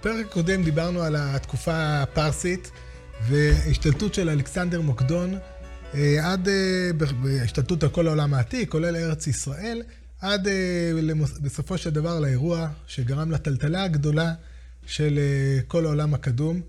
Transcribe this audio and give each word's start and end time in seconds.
בפרק 0.00 0.26
הקודם 0.26 0.62
דיברנו 0.62 1.02
על 1.02 1.16
התקופה 1.18 2.02
הפרסית 2.02 2.70
והשתלטות 3.28 4.14
של 4.14 4.28
אלכסנדר 4.28 4.80
מוקדון 4.80 5.38
אה, 5.94 6.32
עד, 6.32 6.48
אה, 6.48 6.90
בהשתלטות 7.22 7.82
על 7.82 7.88
כל 7.88 8.06
העולם 8.06 8.34
העתיק, 8.34 8.70
כולל 8.70 8.96
ארץ 8.96 9.26
ישראל, 9.26 9.82
עד 10.20 10.48
אה, 10.48 10.92
בסופו 11.42 11.78
של 11.78 11.90
דבר 11.90 12.20
לאירוע 12.20 12.68
שגרם 12.86 13.30
לטלטלה 13.30 13.82
הגדולה 13.84 14.34
של 14.86 15.18
כל 15.66 15.84
העולם 15.86 16.14
הקדום, 16.14 16.60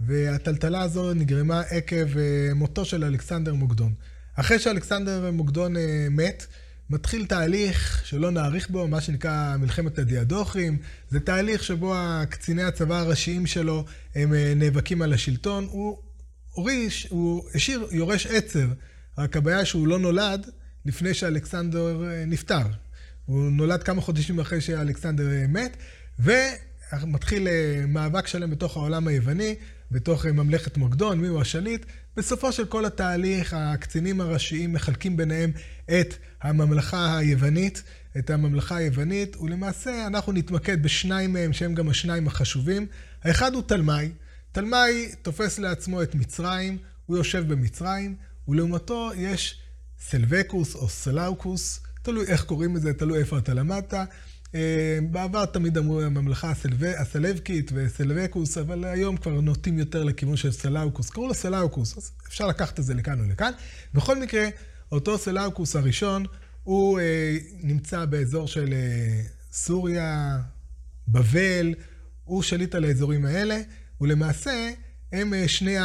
והטלטלה 0.00 0.82
הזו 0.82 1.14
נגרמה 1.14 1.60
עקב 1.60 2.06
מותו 2.54 2.84
של 2.84 3.04
אלכסנדר 3.04 3.54
מוקדון. 3.54 3.92
אחרי 4.34 4.58
שאלכסנדר 4.58 5.30
מוקדון 5.30 5.74
מת, 6.10 6.46
מתחיל 6.90 7.26
תהליך 7.26 8.02
שלא 8.04 8.30
נאריך 8.30 8.70
בו, 8.70 8.88
מה 8.88 9.00
שנקרא 9.00 9.56
מלחמת 9.56 9.98
הדיאדוכים. 9.98 10.78
זה 11.10 11.20
תהליך 11.20 11.64
שבו 11.64 11.94
קציני 12.30 12.62
הצבא 12.62 12.98
הראשיים 12.98 13.46
שלו 13.46 13.84
הם 14.14 14.34
נאבקים 14.34 15.02
על 15.02 15.12
השלטון. 15.12 15.66
הוא 15.70 15.98
הוריש, 16.52 17.06
הוא 17.10 17.44
השאיר 17.54 17.88
יורש 17.90 18.26
עצר, 18.26 18.66
רק 19.18 19.36
הבעיה 19.36 19.64
שהוא 19.64 19.86
לא 19.86 19.98
נולד 19.98 20.50
לפני 20.84 21.14
שאלכסנדר 21.14 22.04
אה, 22.04 22.24
נפטר. 22.26 22.62
הוא 23.26 23.50
נולד 23.50 23.82
כמה 23.82 24.00
חודשים 24.00 24.40
אחרי 24.40 24.60
שאלכסנדר 24.60 25.30
אה, 25.30 25.46
מת, 25.48 25.76
ומתחיל 26.18 27.48
אה, 27.48 27.84
מאבק 27.88 28.26
שלם 28.26 28.50
בתוך 28.50 28.76
העולם 28.76 29.08
היווני, 29.08 29.54
בתוך 29.90 30.26
ממלכת 30.26 30.76
מוקדון, 30.76 31.20
מיהו 31.20 31.40
השליט. 31.40 31.86
בסופו 32.16 32.52
של 32.52 32.66
כל 32.66 32.84
התהליך, 32.84 33.54
הקצינים 33.56 34.20
הראשיים 34.20 34.72
מחלקים 34.72 35.16
ביניהם 35.16 35.52
את 35.86 36.14
הממלכה 36.42 37.18
היוונית, 37.18 37.82
את 38.18 38.30
הממלכה 38.30 38.76
היוונית, 38.76 39.36
ולמעשה 39.36 40.06
אנחנו 40.06 40.32
נתמקד 40.32 40.82
בשניים 40.82 41.32
מהם, 41.32 41.52
שהם 41.52 41.74
גם 41.74 41.88
השניים 41.88 42.26
החשובים. 42.26 42.86
האחד 43.22 43.54
הוא 43.54 43.62
תלמי. 43.62 44.08
תלמי 44.52 45.12
תופס 45.22 45.58
לעצמו 45.58 46.02
את 46.02 46.14
מצרים, 46.14 46.78
הוא 47.06 47.16
יושב 47.16 47.48
במצרים, 47.48 48.16
ולעומתו 48.48 49.10
יש 49.16 49.60
סלבקוס 50.00 50.74
או 50.74 50.88
סלאוקוס, 50.88 51.80
תלוי 52.02 52.26
איך 52.26 52.44
קוראים 52.44 52.76
לזה, 52.76 52.92
תלוי 52.92 53.18
איפה 53.18 53.38
אתה 53.38 53.54
למדת. 53.54 53.94
אה, 54.54 54.98
בעבר 55.10 55.44
תמיד 55.44 55.78
אמרו 55.78 56.00
הממלכה 56.00 56.52
הסלבקית 56.98 57.70
וסלבקוס, 57.74 58.58
אבל 58.58 58.84
היום 58.84 59.16
כבר 59.16 59.40
נוטים 59.40 59.78
יותר 59.78 60.04
לכיוון 60.04 60.36
של 60.36 60.52
סלאוקוס. 60.52 61.10
קראו 61.10 61.28
לו 61.28 61.34
סלאוקוס, 61.34 61.98
אז 61.98 62.10
אפשר 62.28 62.46
לקחת 62.46 62.78
את 62.80 62.84
זה 62.84 62.94
לכאן 62.94 63.20
ולכאן. 63.20 63.52
בכל 63.94 64.20
מקרה, 64.20 64.48
אותו 64.92 65.18
סלאוקוס 65.18 65.76
הראשון, 65.76 66.24
הוא 66.62 67.00
אה, 67.00 67.36
נמצא 67.62 68.04
באזור 68.04 68.48
של 68.48 68.72
אה, 68.72 69.22
סוריה, 69.52 70.38
בבל, 71.08 71.74
הוא 72.24 72.42
שליט 72.42 72.74
על 72.74 72.84
האזורים 72.84 73.24
האלה. 73.24 73.60
ולמעשה 74.00 74.70
הם 75.12 75.34
אה, 75.34 75.48
שני 75.48 75.76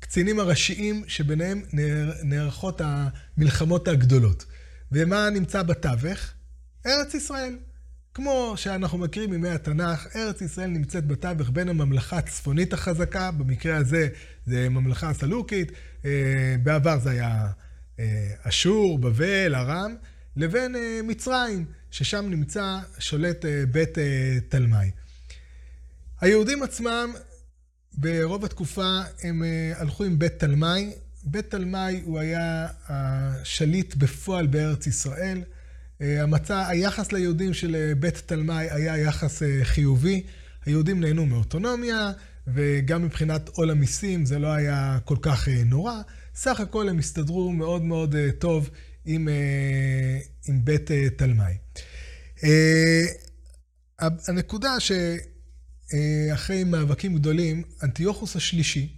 הקצינים 0.00 0.40
הראשיים 0.40 1.04
שביניהם 1.06 1.62
נערכות 2.22 2.80
המלחמות 2.84 3.88
הגדולות. 3.88 4.44
ומה 4.92 5.30
נמצא 5.30 5.62
בתווך? 5.62 6.33
ארץ 6.86 7.14
ישראל. 7.14 7.56
כמו 8.14 8.52
שאנחנו 8.56 8.98
מכירים 8.98 9.30
מימי 9.30 9.48
התנ"ך, 9.48 10.06
ארץ 10.16 10.40
ישראל 10.40 10.70
נמצאת 10.70 11.06
בתווך 11.06 11.50
בין 11.52 11.68
הממלכה 11.68 12.18
הצפונית 12.18 12.72
החזקה, 12.72 13.30
במקרה 13.30 13.76
הזה 13.76 14.08
זה 14.46 14.68
ממלכה 14.68 15.10
הסלוקית, 15.10 15.72
אה, 16.04 16.56
בעבר 16.62 16.98
זה 16.98 17.10
היה 17.10 17.46
אה, 17.98 18.30
אשור, 18.42 18.98
בבל, 18.98 19.54
ארם, 19.54 19.94
לבין 20.36 20.76
מצרים, 21.04 21.64
ששם 21.90 22.26
נמצא 22.30 22.78
שולט 22.98 23.44
בית 23.70 23.98
תלמי. 24.48 24.90
היהודים 26.20 26.62
עצמם, 26.62 27.12
ברוב 27.92 28.44
התקופה, 28.44 29.00
הם 29.22 29.42
אה, 29.42 29.72
הלכו 29.76 30.04
עם 30.04 30.18
בית 30.18 30.38
תלמי. 30.38 30.92
בית 31.24 31.50
תלמי 31.50 32.00
הוא 32.04 32.18
היה 32.18 32.66
השליט 32.88 33.94
בפועל 33.94 34.46
בארץ 34.46 34.86
ישראל. 34.86 35.42
אה, 36.00 36.22
המצע, 36.22 36.68
היחס 36.68 37.12
ליהודים 37.12 37.54
של 37.54 37.74
אה, 37.76 37.94
בית 37.94 38.22
תלמי 38.26 38.52
היה 38.70 38.98
יחס 38.98 39.42
חיובי. 39.62 40.22
היהודים 40.66 41.00
נהנו 41.00 41.26
מאוטונומיה, 41.26 42.12
וגם 42.46 43.04
מבחינת 43.04 43.48
עול 43.48 43.70
המיסים 43.70 44.26
זה 44.26 44.38
לא 44.38 44.48
היה 44.52 44.98
כל 45.04 45.16
כך 45.22 45.48
נורא. 45.66 45.94
סך 46.34 46.60
הכל 46.60 46.88
הם 46.88 46.98
הסתדרו 46.98 47.52
מאוד 47.52 47.82
מאוד 47.82 48.14
טוב 48.38 48.70
עם, 49.04 49.28
עם 50.48 50.64
בית 50.64 50.90
תלמי. 51.16 51.54
הנקודה 54.00 54.80
ש... 54.80 54.92
אה, 55.92 56.34
אחרי 56.34 56.64
מאבקים 56.64 57.14
גדולים, 57.14 57.62
אנטיוכוס 57.82 58.36
השלישי, 58.36 58.96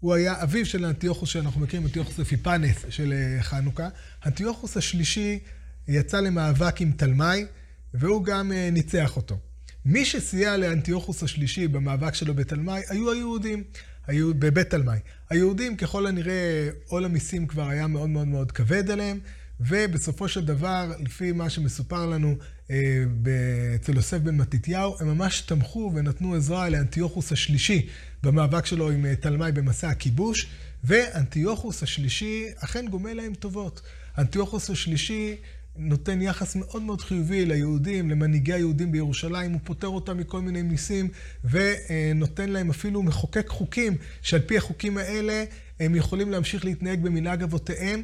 הוא 0.00 0.14
היה 0.14 0.42
אביו 0.42 0.66
של 0.66 0.84
האנטיוכוס 0.84 1.28
שאנחנו 1.28 1.60
מכירים, 1.60 1.86
אנטיוכוס 1.86 2.20
אפיפנס 2.20 2.76
של 2.88 3.12
אה, 3.12 3.42
חנוכה. 3.42 3.88
אנטיוכוס 4.26 4.76
השלישי 4.76 5.38
יצא 5.88 6.20
למאבק 6.20 6.80
עם 6.80 6.92
תלמי, 6.92 7.44
והוא 7.94 8.24
גם 8.24 8.52
אה, 8.52 8.70
ניצח 8.72 9.16
אותו. 9.16 9.38
מי 9.84 10.04
שסייע 10.04 10.56
לאנטיוכוס 10.56 11.22
השלישי 11.22 11.68
במאבק 11.68 12.14
שלו 12.14 12.34
בתלמי 12.34 12.80
היו 12.88 13.12
היהודים, 13.12 13.64
היו 14.06 14.34
בבית 14.34 14.70
תלמי. 14.70 14.98
היהודים 15.30 15.76
ככל 15.76 16.06
הנראה 16.06 16.70
עול 16.86 17.04
המיסים 17.04 17.46
כבר 17.46 17.68
היה 17.68 17.86
מאוד 17.86 18.08
מאוד 18.08 18.28
מאוד 18.28 18.52
כבד 18.52 18.90
עליהם, 18.90 19.18
ובסופו 19.60 20.28
של 20.28 20.44
דבר, 20.44 20.92
לפי 21.00 21.32
מה 21.32 21.50
שמסופר 21.50 22.06
לנו 22.06 22.36
אה, 22.70 23.04
אצל 23.74 23.96
יוסף 23.96 24.18
בן 24.18 24.36
מתתיהו, 24.36 24.96
הם 25.00 25.08
ממש 25.08 25.40
תמכו 25.40 25.92
ונתנו 25.94 26.34
עזרה 26.34 26.68
לאנטיוכוס 26.68 27.32
השלישי 27.32 27.88
במאבק 28.22 28.66
שלו 28.66 28.90
עם 28.90 29.06
אה, 29.06 29.16
תלמי 29.16 29.52
במסע 29.52 29.88
הכיבוש, 29.88 30.46
ואנטיוכוס 30.84 31.82
השלישי 31.82 32.46
אכן 32.56 32.88
גומל 32.88 33.12
להם 33.12 33.34
טובות. 33.34 33.80
אנטיוכוס 34.18 34.70
השלישי 34.70 35.36
נותן 35.78 36.22
יחס 36.22 36.56
מאוד 36.56 36.82
מאוד 36.82 37.00
חיובי 37.00 37.44
ליהודים, 37.44 38.10
למנהיגי 38.10 38.52
היהודים 38.52 38.92
בירושלים, 38.92 39.52
הוא 39.52 39.60
פוטר 39.64 39.88
אותם 39.88 40.18
מכל 40.18 40.40
מיני 40.40 40.62
מיסים 40.62 41.08
ונותן 41.44 42.48
להם 42.48 42.70
אפילו 42.70 43.02
מחוקק 43.02 43.48
חוקים, 43.48 43.96
שעל 44.22 44.40
פי 44.40 44.56
החוקים 44.56 44.98
האלה 44.98 45.44
הם 45.80 45.94
יכולים 45.94 46.30
להמשיך 46.30 46.64
להתנהג 46.64 47.02
במנהג 47.02 47.42
אבותיהם 47.42 48.02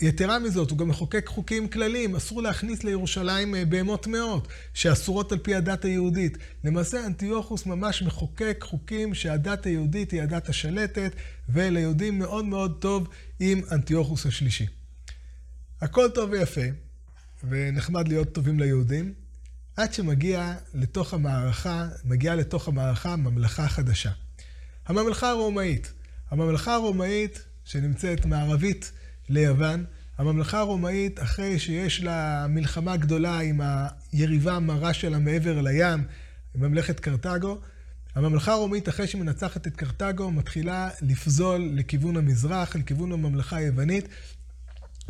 יתרה 0.00 0.38
מזאת, 0.38 0.70
הוא 0.70 0.78
גם 0.78 0.88
מחוקק 0.88 1.26
חוקים 1.26 1.68
כלליים, 1.68 2.16
אסור 2.16 2.42
להכניס 2.42 2.84
לירושלים 2.84 3.54
אה, 3.54 3.64
בהמות 3.64 4.02
טמאות, 4.02 4.48
שאסורות 4.74 5.32
על 5.32 5.38
פי 5.38 5.54
הדת 5.54 5.84
היהודית. 5.84 6.38
למעשה, 6.64 7.06
אנטיוכוס 7.06 7.66
ממש 7.66 8.02
מחוקק 8.02 8.58
חוקים 8.60 9.14
שהדת 9.14 9.66
היהודית 9.66 10.10
היא 10.10 10.22
הדת 10.22 10.48
השלטת, 10.48 11.12
וליהודים 11.48 12.18
מאוד 12.18 12.44
מאוד 12.44 12.76
טוב 12.80 13.08
עם 13.40 13.60
אנטיוכוס 13.72 14.26
השלישי. 14.26 14.66
הכל 15.80 16.08
טוב 16.14 16.30
ויפה, 16.30 16.60
ונחמד 17.44 18.08
להיות 18.08 18.32
טובים 18.32 18.60
ליהודים, 18.60 19.12
עד 19.76 19.92
שמגיע 19.92 20.54
לתוך 20.74 21.14
המערכה, 21.14 21.88
מגיעה 22.04 22.34
לתוך 22.34 22.68
המערכה 22.68 23.16
ממלכה 23.16 23.68
חדשה. 23.68 24.10
הממלכה 24.86 25.28
הרומאית. 25.28 25.92
הממלכה 26.30 26.74
הרומאית, 26.74 27.44
שנמצאת 27.64 28.26
מערבית, 28.26 28.92
ליוון. 29.28 29.84
הממלכה 30.18 30.58
הרומאית, 30.58 31.22
אחרי 31.22 31.58
שיש 31.58 32.00
לה 32.02 32.46
מלחמה 32.48 32.96
גדולה 32.96 33.38
עם 33.38 33.60
היריבה 34.12 34.52
המרה 34.52 34.94
שלה 34.94 35.18
מעבר 35.18 35.60
לים, 35.60 36.04
ממלכת 36.54 37.00
קרתגו, 37.00 37.58
הממלכה 38.14 38.52
הרומאית, 38.52 38.88
אחרי 38.88 39.06
שהיא 39.06 39.22
מנצחת 39.22 39.66
את 39.66 39.76
קרתגו, 39.76 40.30
מתחילה 40.30 40.90
לפזול 41.02 41.70
לכיוון 41.74 42.16
המזרח, 42.16 42.76
לכיוון 42.76 43.12
הממלכה 43.12 43.56
היוונית, 43.56 44.08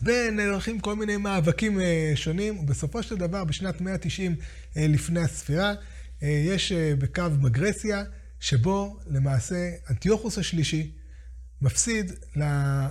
ונערכים 0.03 0.81
כל 0.81 0.97
מיני 0.97 1.17
מאבקים 1.17 1.81
אה, 1.81 2.12
שונים, 2.15 2.59
ובסופו 2.59 3.03
של 3.03 3.17
דבר, 3.17 3.45
בשנת 3.45 3.81
190 3.81 4.37
אה, 4.76 4.87
לפני 4.88 5.20
הספירה, 5.20 5.75
אה, 6.23 6.29
יש 6.29 6.73
בקו 6.73 7.23
מגרסיה, 7.41 8.05
שבו 8.41 8.97
למעשה 9.06 9.70
אנטיוכוס 9.91 10.38
השלישי 10.38 10.93
מפסיד 11.62 12.12
ל- 12.37 12.87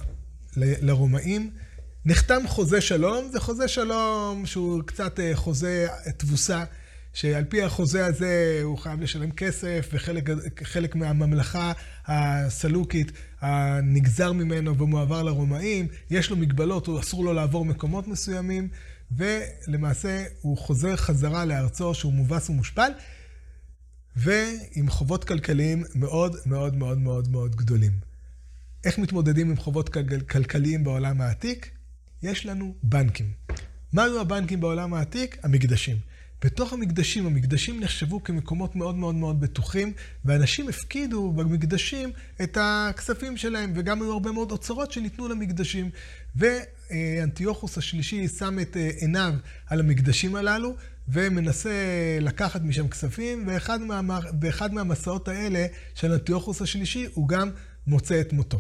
לרומאים. 0.58 1.52
נחתם 2.06 2.48
חוזה 2.48 2.82
שלום, 2.82 3.30
זה 3.32 3.40
חוזה 3.40 3.68
שלום 3.68 4.46
שהוא 4.46 4.84
קצת 4.86 5.20
חוזה 5.34 5.88
תבוסה, 6.18 6.64
שעל 7.14 7.44
פי 7.44 7.64
החוזה 7.64 8.06
הזה 8.06 8.60
הוא 8.64 8.78
חייב 8.78 9.02
לשלם 9.02 9.32
כסף, 9.32 9.90
וחלק 9.94 10.96
מהממלכה 10.96 11.72
הסלוקית 12.06 13.12
הנגזר 13.46 14.32
ממנו 14.32 14.78
ומועבר 14.78 15.24
לרומאים, 15.24 15.88
יש 16.10 16.30
לו 16.30 16.38
מגבלות, 16.38 16.88
הוא 16.88 17.00
אסור 17.00 17.26
לו 17.26 17.34
לעבור 17.34 17.66
מקומות 17.66 18.08
מסוימים, 18.08 18.70
ולמעשה 19.12 20.26
הוא 20.42 20.58
חוזר 20.58 20.96
חזרה 20.96 21.46
לארצו 21.46 21.94
שהוא 21.94 22.14
מובס 22.14 22.50
ומושפל, 22.50 22.92
ועם 24.16 24.90
חובות 24.90 25.24
כלכליים 25.24 25.84
מאוד 25.96 26.36
מאוד 26.46 26.76
מאוד 26.76 26.98
מאוד 26.98 27.30
מאוד 27.30 27.56
גדולים. 27.56 27.92
איך 28.84 28.98
מתמודדים 28.98 29.50
עם 29.50 29.58
חובות 29.58 29.90
כלכליים 30.30 30.84
בעולם 30.84 31.22
העתיק? 31.22 31.70
יש 32.24 32.46
לנו 32.46 32.76
בנקים. 32.84 33.32
מה 33.94 34.04
היו 34.04 34.22
הבנקים 34.22 34.60
בעולם 34.60 34.94
העתיק? 34.94 35.38
המקדשים. 35.44 35.98
בתוך 36.44 36.74
המקדשים, 36.74 37.26
המקדשים 37.26 37.80
נחשבו 37.80 38.24
כמקומות 38.24 38.76
מאוד 38.76 38.96
מאוד 38.96 39.16
מאוד 39.16 39.42
בטוחים, 39.42 39.94
ואנשים 40.26 40.70
הפקידו 40.70 41.32
במקדשים 41.32 42.12
את 42.42 42.58
הכספים 42.62 43.38
שלהם, 43.38 43.72
וגם 43.76 44.02
היו 44.02 44.12
הרבה 44.12 44.32
מאוד 44.32 44.52
אוצרות 44.52 44.92
שניתנו 44.92 45.28
למקדשים. 45.28 45.90
ואנטיוכוס 46.36 47.78
השלישי 47.78 48.28
שם 48.28 48.60
את 48.60 48.78
אה, 48.78 48.90
עיניו 49.00 49.34
על 49.68 49.80
המקדשים 49.80 50.36
הללו, 50.36 50.76
ומנסה 51.08 51.70
לקחת 52.22 52.62
משם 52.62 52.88
כספים, 52.88 53.44
ואחד, 53.48 53.82
מה, 53.82 54.20
באחד 54.32 54.74
מהמסעות 54.74 55.28
האלה 55.28 55.66
של 55.96 56.12
אנטיוכוס 56.12 56.62
השלישי, 56.62 57.08
הוא 57.14 57.28
גם 57.28 57.50
מוצא 57.88 58.22
את 58.22 58.34
מותו. 58.34 58.60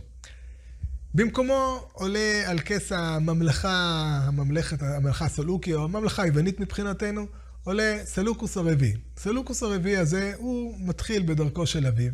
במקומו 1.14 1.88
עולה 1.94 2.44
על 2.46 2.60
כס 2.60 2.92
הממלכה, 2.92 3.70
הממלכת, 4.24 4.82
הממלכה 4.82 5.26
הסלוקי, 5.26 5.74
או 5.74 5.84
הממלכה 5.84 6.24
היוונית 6.24 6.60
מבחינתנו, 6.60 7.28
עולה 7.66 7.98
סלוקוס 8.06 8.58
הרביעי. 8.58 8.94
סלוקוס 9.18 9.64
הרביעי 9.64 9.98
הזה, 9.98 10.34
הוא 10.38 10.76
מתחיל 10.80 11.24
בדרכו 11.24 11.66
של 11.66 11.88
אביו, 11.88 12.12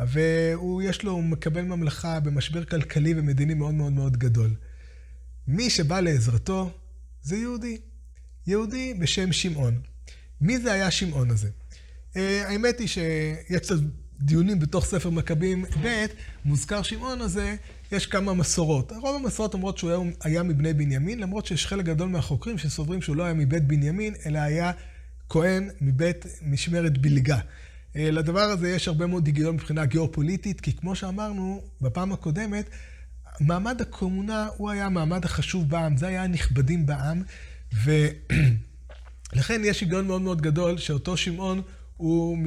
והוא 0.00 0.82
יש 0.82 1.02
לו, 1.02 1.12
הוא 1.12 1.24
מקבל 1.24 1.62
ממלכה 1.62 2.20
במשבר 2.20 2.64
כלכלי 2.64 3.14
ומדיני 3.16 3.54
מאוד 3.54 3.74
מאוד 3.74 3.92
מאוד 3.92 4.16
גדול. 4.16 4.50
מי 5.48 5.70
שבא 5.70 6.00
לעזרתו 6.00 6.70
זה 7.22 7.36
יהודי. 7.36 7.78
יהודי 8.46 8.94
בשם 8.94 9.32
שמעון. 9.32 9.80
מי 10.40 10.58
זה 10.58 10.72
היה 10.72 10.90
שמעון 10.90 11.30
הזה? 11.30 11.48
אה, 12.16 12.48
האמת 12.48 12.78
היא 12.78 12.88
שיש 12.88 13.72
דיונים 14.20 14.58
בתוך 14.58 14.84
ספר 14.84 15.10
מכבים 15.10 15.64
ב', 15.82 16.06
מוזכר 16.44 16.82
שמעון 16.82 17.20
הזה, 17.20 17.56
יש 17.94 18.06
כמה 18.06 18.34
מסורות. 18.34 18.92
רוב 18.92 19.24
המסורות 19.24 19.54
אומרות 19.54 19.78
שהוא 19.78 19.90
היה, 19.90 20.00
היה 20.24 20.42
מבני 20.42 20.72
בנימין, 20.72 21.20
למרות 21.20 21.46
שיש 21.46 21.66
חלק 21.66 21.84
גדול 21.84 22.08
מהחוקרים 22.08 22.58
שסוברים 22.58 23.02
שהוא 23.02 23.16
לא 23.16 23.22
היה 23.24 23.34
מבית 23.34 23.66
בנימין, 23.66 24.14
אלא 24.26 24.38
היה 24.38 24.72
כהן 25.28 25.70
מבית 25.80 26.26
משמרת 26.42 26.98
בלגה. 26.98 27.38
אה, 27.96 28.10
לדבר 28.10 28.40
הזה 28.40 28.70
יש 28.70 28.88
הרבה 28.88 29.06
מאוד 29.06 29.26
היגיון 29.26 29.54
מבחינה 29.54 29.84
גיאופוליטית, 29.84 30.60
כי 30.60 30.72
כמו 30.72 30.94
שאמרנו 30.94 31.62
בפעם 31.80 32.12
הקודמת, 32.12 32.70
מעמד 33.40 33.80
הכהונה 33.80 34.48
הוא 34.56 34.70
היה 34.70 34.86
המעמד 34.86 35.24
החשוב 35.24 35.68
בעם, 35.68 35.96
זה 35.96 36.06
היה 36.06 36.24
הנכבדים 36.24 36.86
בעם, 36.86 37.22
ולכן 37.84 39.62
יש 39.68 39.80
היגיון 39.80 40.06
מאוד 40.06 40.22
מאוד 40.22 40.42
גדול 40.42 40.78
שאותו 40.78 41.16
שמעון 41.16 41.62
הוא 41.96 42.38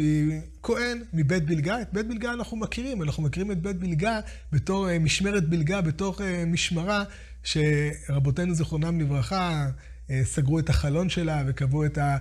כהן 0.63 1.03
מבית 1.13 1.45
בלגה. 1.45 1.81
את 1.81 1.94
בית 1.94 2.07
בלגה 2.07 2.33
אנחנו 2.33 2.57
מכירים, 2.57 3.03
אנחנו 3.03 3.23
מכירים 3.23 3.51
את 3.51 3.61
בית 3.61 3.75
בלגה 3.75 4.19
בתור 4.51 4.89
אה, 4.89 4.99
משמרת 4.99 5.49
בלגה, 5.49 5.81
בתור 5.81 6.15
אה, 6.21 6.45
משמרה 6.45 7.03
שרבותינו 7.44 8.53
זיכרונם 8.55 8.99
לברכה 8.99 9.69
אה, 10.09 10.21
סגרו 10.23 10.59
את 10.59 10.69
החלון 10.69 11.09
שלה 11.09 11.44
וקבעו 11.47 11.85
את 11.85 11.97
ה... 11.97 12.17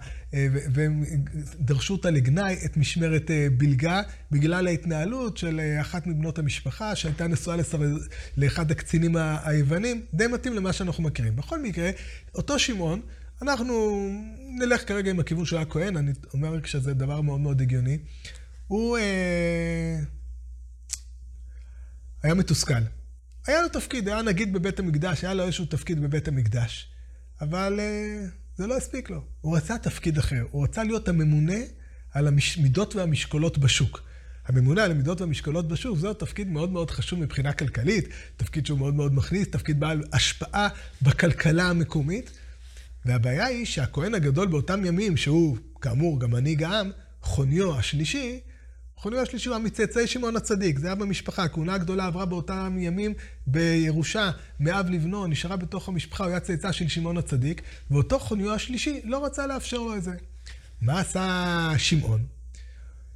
והם 0.72 1.04
דרשו 1.60 1.94
אותה 1.94 2.10
לגנאי, 2.10 2.56
את 2.64 2.76
משמרת 2.76 3.30
בלגה, 3.56 4.02
בגלל 4.30 4.66
ההתנהלות 4.66 5.36
של 5.36 5.60
אחת 5.80 6.06
מבנות 6.06 6.38
המשפחה 6.38 6.96
שהייתה 6.96 7.26
נשואה 7.26 7.56
לסר... 7.56 7.78
לאחד 8.36 8.70
הקצינים 8.70 9.16
היוונים, 9.44 10.02
די 10.14 10.26
מתאים 10.26 10.54
למה 10.54 10.72
שאנחנו 10.72 11.02
מכירים. 11.02 11.36
בכל 11.36 11.62
מקרה, 11.62 11.90
אותו 12.34 12.58
שמעון, 12.58 13.00
אנחנו 13.42 14.08
נלך 14.58 14.88
כרגע 14.88 15.10
עם 15.10 15.20
הכיוון 15.20 15.44
של 15.44 15.56
הכהן, 15.56 15.96
אני 15.96 16.12
אומר 16.34 16.64
שזה 16.64 16.94
דבר 16.94 17.20
מאוד 17.20 17.40
מאוד 17.40 17.60
הגיוני. 17.60 17.98
הוא 18.66 18.98
אה, 18.98 19.98
היה 22.22 22.34
מתוסכל. 22.34 22.74
היה 23.46 23.62
לו 23.62 23.68
תפקיד, 23.68 24.08
היה 24.08 24.22
נגיד 24.22 24.52
בבית 24.52 24.78
המקדש, 24.78 25.24
היה 25.24 25.34
לו 25.34 25.44
איזשהו 25.44 25.66
תפקיד 25.66 26.00
בבית 26.00 26.28
המקדש, 26.28 26.88
אבל 27.40 27.80
אה, 27.80 28.26
זה 28.56 28.66
לא 28.66 28.76
הספיק 28.76 29.10
לו. 29.10 29.24
הוא 29.40 29.56
רצה 29.56 29.78
תפקיד 29.78 30.18
אחר, 30.18 30.44
הוא 30.50 30.64
רצה 30.64 30.84
להיות 30.84 31.08
הממונה 31.08 31.58
על 32.12 32.28
המידות 32.28 32.96
והמשקולות 32.96 33.58
בשוק. 33.58 34.02
הממונה 34.46 34.84
על 34.84 34.90
המידות 34.90 35.20
והמשקולות 35.20 35.68
בשוק, 35.68 35.98
זהו 35.98 36.14
תפקיד 36.14 36.48
מאוד 36.48 36.70
מאוד 36.70 36.90
חשוב 36.90 37.20
מבחינה 37.20 37.52
כלכלית, 37.52 38.08
תפקיד 38.36 38.66
שהוא 38.66 38.78
מאוד 38.78 38.94
מאוד 38.94 39.14
מכניס, 39.14 39.48
תפקיד 39.48 39.80
בעל 39.80 40.04
השפעה 40.12 40.68
בכלכלה 41.02 41.64
המקומית. 41.64 42.30
והבעיה 43.06 43.46
היא 43.46 43.66
שהכהן 43.66 44.14
הגדול 44.14 44.48
באותם 44.48 44.84
ימים, 44.84 45.16
שהוא 45.16 45.56
כאמור 45.80 46.20
גם 46.20 46.30
מנהיג 46.30 46.62
העם, 46.62 46.90
חוניו 47.22 47.78
השלישי, 47.78 48.40
חוניו 48.96 49.20
השלישי 49.20 49.48
הוא 49.48 49.58
מצאצאי 49.58 50.06
שמעון 50.06 50.36
הצדיק, 50.36 50.78
זה 50.78 50.86
היה 50.86 50.94
במשפחה, 50.94 51.42
הכהונה 51.42 51.74
הגדולה 51.74 52.06
עברה 52.06 52.24
באותם 52.24 52.76
ימים 52.80 53.14
בירושה 53.46 54.30
מאב 54.60 54.90
לבנו, 54.90 55.26
נשארה 55.26 55.56
בתוך 55.56 55.88
המשפחה, 55.88 56.24
הוא 56.24 56.30
היה 56.30 56.40
צאצא 56.40 56.72
של 56.72 56.88
שמעון 56.88 57.16
הצדיק, 57.16 57.62
ואותו 57.90 58.18
חוניו 58.18 58.54
השלישי 58.54 59.00
לא 59.04 59.24
רצה 59.24 59.46
לאפשר 59.46 59.76
לו 59.76 59.96
את 59.96 60.02
זה. 60.02 60.12
מה 60.82 61.00
עשה 61.00 61.72
שמעון? 61.78 62.26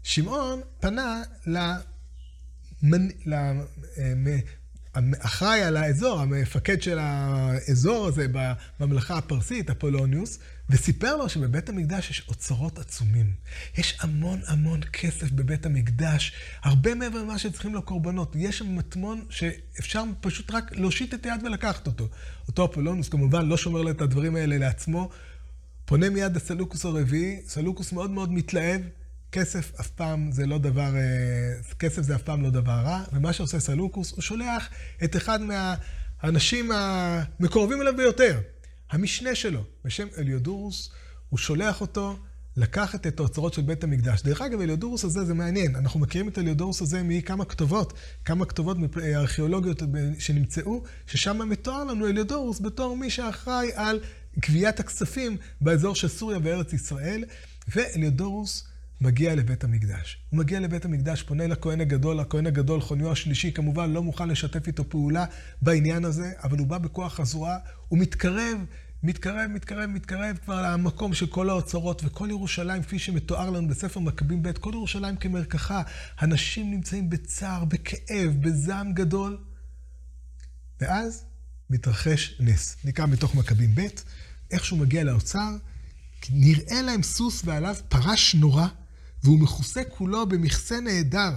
שמעון 0.02 0.60
פנה 0.80 1.22
למנ... 1.46 3.08
אחראי 5.18 5.62
על 5.62 5.76
האזור, 5.76 6.20
המפקד 6.20 6.82
של 6.82 6.98
האזור 7.00 8.06
הזה 8.06 8.26
בממלכה 8.80 9.18
הפרסית, 9.18 9.70
אפולוניוס, 9.70 10.38
וסיפר 10.70 11.16
לו 11.16 11.28
שבבית 11.28 11.68
המקדש 11.68 12.10
יש 12.10 12.22
אוצרות 12.28 12.78
עצומים. 12.78 13.32
יש 13.78 13.98
המון 14.00 14.40
המון 14.46 14.80
כסף 14.92 15.30
בבית 15.30 15.66
המקדש, 15.66 16.32
הרבה 16.62 16.94
מעבר 16.94 17.22
למה 17.22 17.38
שצריכים 17.38 17.74
לקורבנות. 17.74 18.36
יש 18.38 18.58
שם 18.58 18.76
מטמון 18.76 19.24
שאפשר 19.30 20.04
פשוט 20.20 20.50
רק 20.50 20.76
להושיט 20.76 21.14
את 21.14 21.26
היד 21.26 21.42
ולקחת 21.42 21.86
אותו. 21.86 22.08
אותו 22.48 22.64
אפולוניוס 22.64 23.08
כמובן 23.08 23.46
לא 23.46 23.56
שומר 23.56 23.82
לו 23.82 23.90
את 23.90 24.00
הדברים 24.00 24.36
האלה 24.36 24.58
לעצמו, 24.58 25.10
פונה 25.84 26.10
מיד 26.10 26.36
לסלוקוס 26.36 26.84
הרביעי, 26.84 27.40
סלוקוס 27.46 27.92
מאוד 27.92 28.10
מאוד 28.10 28.32
מתלהב. 28.32 28.80
כסף 29.32 29.80
אף 29.80 29.90
פעם 29.90 30.32
זה 30.32 30.46
לא 30.46 30.58
דבר, 30.58 30.96
אה, 30.96 31.74
כסף 31.78 32.02
זה 32.02 32.14
אף 32.14 32.22
פעם 32.22 32.42
לא 32.42 32.50
דבר 32.50 32.72
רע, 32.72 33.02
ומה 33.12 33.32
שעושה 33.32 33.60
סלוקוס, 33.60 34.12
הוא 34.12 34.22
שולח 34.22 34.68
את 35.04 35.16
אחד 35.16 35.38
מהאנשים 35.42 36.70
המקורבים 36.72 37.82
אליו 37.82 37.96
ביותר, 37.96 38.40
המשנה 38.90 39.34
שלו, 39.34 39.64
בשם 39.84 40.06
אליודורוס, 40.18 40.90
הוא 41.28 41.38
שולח 41.38 41.80
אותו 41.80 42.16
לקחת 42.56 43.06
את 43.06 43.20
האוצרות 43.20 43.54
של 43.54 43.62
בית 43.62 43.84
המקדש. 43.84 44.22
דרך 44.22 44.40
אגב, 44.40 44.60
אליודורוס 44.60 45.04
הזה 45.04 45.24
זה 45.24 45.34
מעניין, 45.34 45.76
אנחנו 45.76 46.00
מכירים 46.00 46.28
את 46.28 46.38
אליודורוס 46.38 46.82
הזה 46.82 47.02
מכמה 47.02 47.44
כתובות, 47.44 47.92
כמה 48.24 48.46
כתובות 48.46 48.76
ארכיאולוגיות 48.96 49.82
שנמצאו, 50.18 50.82
ששם 51.06 51.48
מתואר 51.48 51.84
לנו 51.84 52.06
אליודורוס 52.06 52.60
בתור 52.60 52.96
מי 52.96 53.10
שאחראי 53.10 53.70
על 53.74 54.00
גביית 54.38 54.80
הכספים 54.80 55.36
באזור 55.60 55.94
של 55.94 56.08
סוריה 56.08 56.38
וארץ 56.42 56.72
ישראל, 56.72 57.24
ואליודורוס 57.68 58.69
מגיע 59.00 59.34
לבית 59.34 59.64
המקדש. 59.64 60.18
הוא 60.30 60.38
מגיע 60.38 60.60
לבית 60.60 60.84
המקדש, 60.84 61.22
פונה 61.22 61.46
לכהן 61.46 61.80
הגדול, 61.80 62.20
הכהן 62.20 62.46
הגדול, 62.46 62.80
חוניו 62.80 63.12
השלישי, 63.12 63.52
כמובן 63.52 63.90
לא 63.90 64.02
מוכן 64.02 64.28
לשתף 64.28 64.66
איתו 64.66 64.88
פעולה 64.88 65.24
בעניין 65.62 66.04
הזה, 66.04 66.32
אבל 66.42 66.58
הוא 66.58 66.66
בא 66.66 66.78
בכוח 66.78 67.20
הזרוע, 67.20 67.56
הוא 67.88 67.98
מתקרב, 67.98 68.58
מתקרב, 69.02 69.50
מתקרב, 69.54 69.90
מתקרב 69.90 70.38
כבר 70.44 70.62
למקום 70.62 71.14
של 71.14 71.26
כל 71.26 71.50
האוצרות, 71.50 72.02
וכל 72.04 72.26
ירושלים, 72.30 72.82
כפי 72.82 72.98
שמתואר 72.98 73.50
לנו 73.50 73.68
בספר 73.68 74.00
מכבים 74.00 74.42
ב', 74.42 74.52
כל 74.52 74.70
ירושלים 74.74 75.16
כמרקחה. 75.16 75.82
אנשים 76.22 76.70
נמצאים 76.70 77.10
בצער, 77.10 77.64
בכאב, 77.64 78.36
בזעם 78.40 78.92
גדול. 78.92 79.38
ואז 80.80 81.24
מתרחש 81.70 82.36
נס. 82.40 82.76
נקרא 82.84 83.06
מתוך 83.06 83.34
מכבים 83.34 83.74
ב', 83.74 83.86
איך 84.50 84.64
שהוא 84.64 84.78
מגיע 84.78 85.04
לאוצר, 85.04 85.56
נראה 86.30 86.82
להם 86.82 87.02
סוס 87.02 87.42
ועליו 87.44 87.76
פרש 87.88 88.34
נורא. 88.34 88.66
והוא 89.24 89.40
מכוסה 89.40 89.82
כולו 89.84 90.26
במכסה 90.26 90.80
נהדר, 90.80 91.32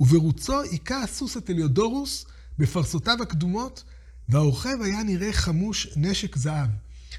וברוצו 0.00 0.60
היכה 0.60 1.02
הסוס 1.02 1.36
את 1.36 1.50
אליודורוס 1.50 2.26
בפרסותיו 2.58 3.22
הקדומות, 3.22 3.84
והרוכב 4.28 4.82
היה 4.82 5.02
נראה 5.02 5.32
חמוש 5.32 5.88
נשק 5.96 6.36
זהב. 6.36 6.68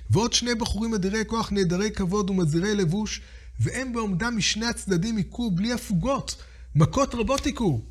ועוד 0.09 0.33
שני 0.33 0.55
בחורים 0.55 0.93
אדירי 0.93 1.23
כוח 1.27 1.51
נעדרי 1.51 1.91
כבוד 1.91 2.29
ומזהירי 2.29 2.75
לבוש, 2.75 3.21
והם 3.59 3.93
בעומדם 3.93 4.37
משני 4.37 4.65
הצדדים 4.65 5.17
היכו 5.17 5.51
בלי 5.51 5.73
הפוגות, 5.73 6.35
מכות 6.75 7.15
רבות 7.15 7.45
היכו. 7.45 7.81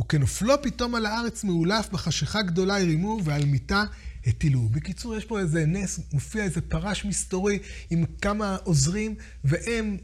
וכנופלו 0.00 0.62
פתאום 0.62 0.94
על 0.94 1.06
הארץ 1.06 1.44
מאולף 1.44 1.88
בחשיכה 1.92 2.42
גדולה 2.42 2.80
הרימו, 2.80 3.18
ועל 3.24 3.44
מיטה 3.44 3.84
הטילו. 4.26 4.68
בקיצור, 4.68 5.16
יש 5.16 5.24
פה 5.24 5.38
איזה 5.38 5.66
נס, 5.66 6.00
מופיע 6.12 6.44
איזה 6.44 6.60
פרש 6.60 7.04
מסתורי 7.04 7.58
עם 7.90 8.04
כמה 8.22 8.56
עוזרים, 8.64 9.14
והם 9.44 9.96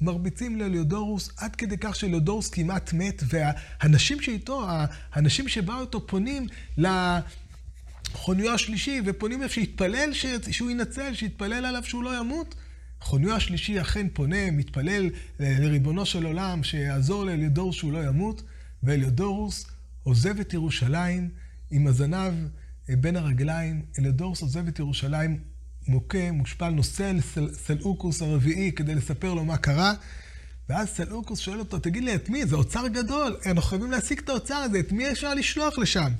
מרביצים 0.00 0.58
לאליודורוס 0.58 1.30
עד 1.36 1.56
כדי 1.56 1.76
כך 1.80 1.96
שאליודורוס 1.96 2.50
כמעט 2.50 2.92
מת, 2.92 3.22
והאנשים 3.28 4.22
שאיתו, 4.22 4.66
האנשים 5.12 5.48
שבאו 5.48 5.80
איתו 5.80 6.06
פונים 6.06 6.46
לחוניו 6.76 8.54
השלישי 8.54 9.00
ופונים 9.04 9.38
אליו 9.38 9.50
שיתפלל 9.50 10.10
שהוא 10.50 10.70
ינצל, 10.70 11.14
שיתפלל 11.14 11.64
עליו 11.64 11.84
שהוא 11.84 12.04
לא 12.04 12.18
ימות. 12.18 12.54
חוניו 13.00 13.36
השלישי 13.36 13.80
אכן 13.80 14.06
פונה, 14.12 14.50
מתפלל 14.50 15.10
לריבונו 15.40 16.06
של 16.06 16.26
עולם 16.26 16.62
שיעזור 16.62 17.24
לאליודורוס 17.24 17.76
שהוא 17.76 17.92
לא 17.92 18.04
ימות, 18.04 18.42
ואליודורוס 18.82 19.66
עוזב 20.02 20.40
את 20.40 20.52
ירושלים 20.52 21.28
עם 21.70 21.86
הזנב 21.86 22.34
בין 22.88 23.16
הרגליים. 23.16 23.82
אליודורוס 23.98 24.42
עוזב 24.42 24.68
את 24.68 24.78
ירושלים 24.78 25.40
מוכה, 25.88 26.32
מושפל, 26.32 26.68
נוסע 26.68 27.12
לסלאוקוס 27.12 28.22
הרביעי 28.22 28.72
כדי 28.72 28.94
לספר 28.94 29.34
לו 29.34 29.44
מה 29.44 29.56
קרה. 29.56 29.94
ואז 30.68 30.88
סלאוקוס 30.88 31.38
שואל 31.38 31.58
אותו, 31.58 31.78
תגיד 31.78 32.04
לי, 32.04 32.14
את 32.14 32.28
מי? 32.30 32.46
זה 32.46 32.56
אוצר 32.56 32.88
גדול, 32.88 33.36
אנחנו 33.46 33.62
חייבים 33.62 33.90
להשיג 33.90 34.18
את 34.18 34.28
האוצר 34.28 34.54
הזה, 34.54 34.80
את 34.80 34.92
מי 34.92 35.10
אפשר 35.10 35.34
לשלוח 35.34 35.78
לשם? 35.78 36.12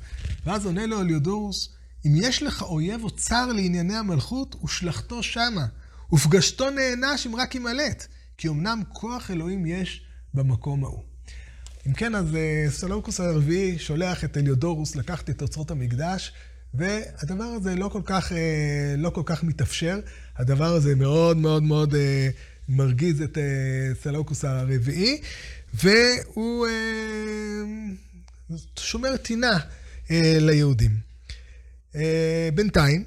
ואז 0.44 0.66
עונה 0.66 0.87
לו 0.87 1.00
אליודורוס, 1.00 1.68
אם 2.06 2.12
יש 2.16 2.42
לך 2.42 2.62
אויב 2.62 3.04
אוצר 3.04 3.46
לענייני 3.46 3.96
המלכות, 3.96 4.64
ושלחתו 4.64 5.23
שמה, 5.23 5.66
ופגשתו 6.12 6.70
נענש 6.70 7.26
אם 7.26 7.37
רק 7.37 7.54
ימלט, 7.54 8.06
כי 8.38 8.49
אמנם 8.49 8.82
כוח 8.92 9.30
אלוהים 9.30 9.66
יש 9.66 10.02
במקום 10.35 10.85
ההוא. 10.85 11.02
אם 11.87 11.92
כן, 11.92 12.14
אז 12.14 12.35
אה, 12.35 12.66
סלאוקוס 12.70 13.20
הרביעי 13.20 13.78
שולח 13.78 14.25
את 14.25 14.37
אליודורוס 14.37 14.96
לקחת 14.96 15.30
את 15.30 15.42
אוצרות 15.42 15.70
המקדש, 15.70 16.32
והדבר 16.75 17.44
הזה 17.44 17.75
לא 17.75 17.88
כל 17.88 18.02
כך, 18.04 18.32
אה, 18.32 18.94
לא 18.99 19.11
כל 19.11 19.23
כך 19.26 19.44
מתאפשר. 19.44 20.00
הדבר 20.37 20.75
הזה 20.75 20.94
מאוד 20.94 21.37
מאוד 21.37 21.62
מאוד 21.62 21.94
אה, 21.94 22.28
מרגיז 22.68 23.23
את 23.23 23.38
סלאוקוס 24.02 24.44
הרביעי, 24.44 25.20
והוא 25.75 26.66
שומר 28.78 29.16
טינה 29.16 29.58
ליהודים. 30.40 30.90
בינתיים, 32.54 33.04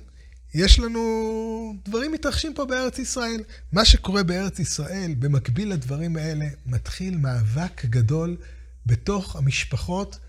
יש 0.54 0.80
לנו 0.80 1.76
דברים 1.86 2.12
מתרחשים 2.12 2.54
פה 2.54 2.66
בארץ 2.66 3.00
ישראל. 3.00 3.44
מה 3.72 3.86
שקורה 3.86 4.24
בארץ 4.24 4.60
ישראל, 4.60 5.16
במקביל 5.20 5.72
לדברים 5.72 6.16
האלה, 6.16 6.46
מתחיל 6.66 7.18
מאבק 7.18 7.86
גדול 7.86 8.38
בתוך 8.86 9.36
המשפחות 9.36 10.20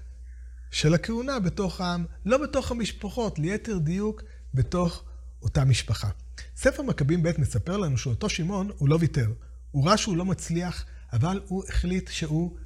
של 0.70 0.94
הכהונה, 0.94 1.40
בתוך 1.40 1.80
העם, 1.80 2.04
לא 2.24 2.38
בתוך 2.38 2.70
המשפחות, 2.70 3.38
ליתר 3.38 3.78
דיוק, 3.78 4.22
בתוך 4.54 5.04
אותה 5.42 5.64
משפחה. 5.64 6.08
ספר 6.56 6.82
מכבים 6.82 7.22
ב' 7.22 7.30
מספר 7.38 7.76
לנו 7.76 7.98
שאותו 7.98 8.28
שמעון, 8.28 8.70
הוא 8.78 8.88
לא 8.88 8.98
ויתר. 9.00 9.32
הוא 9.70 9.86
ראה 9.86 9.96
שהוא 9.96 10.16
לא 10.16 10.24
מצליח, 10.24 10.84
אבל 11.12 11.40
הוא 11.48 11.64
החליט 11.68 12.10
שהוא 12.10 12.56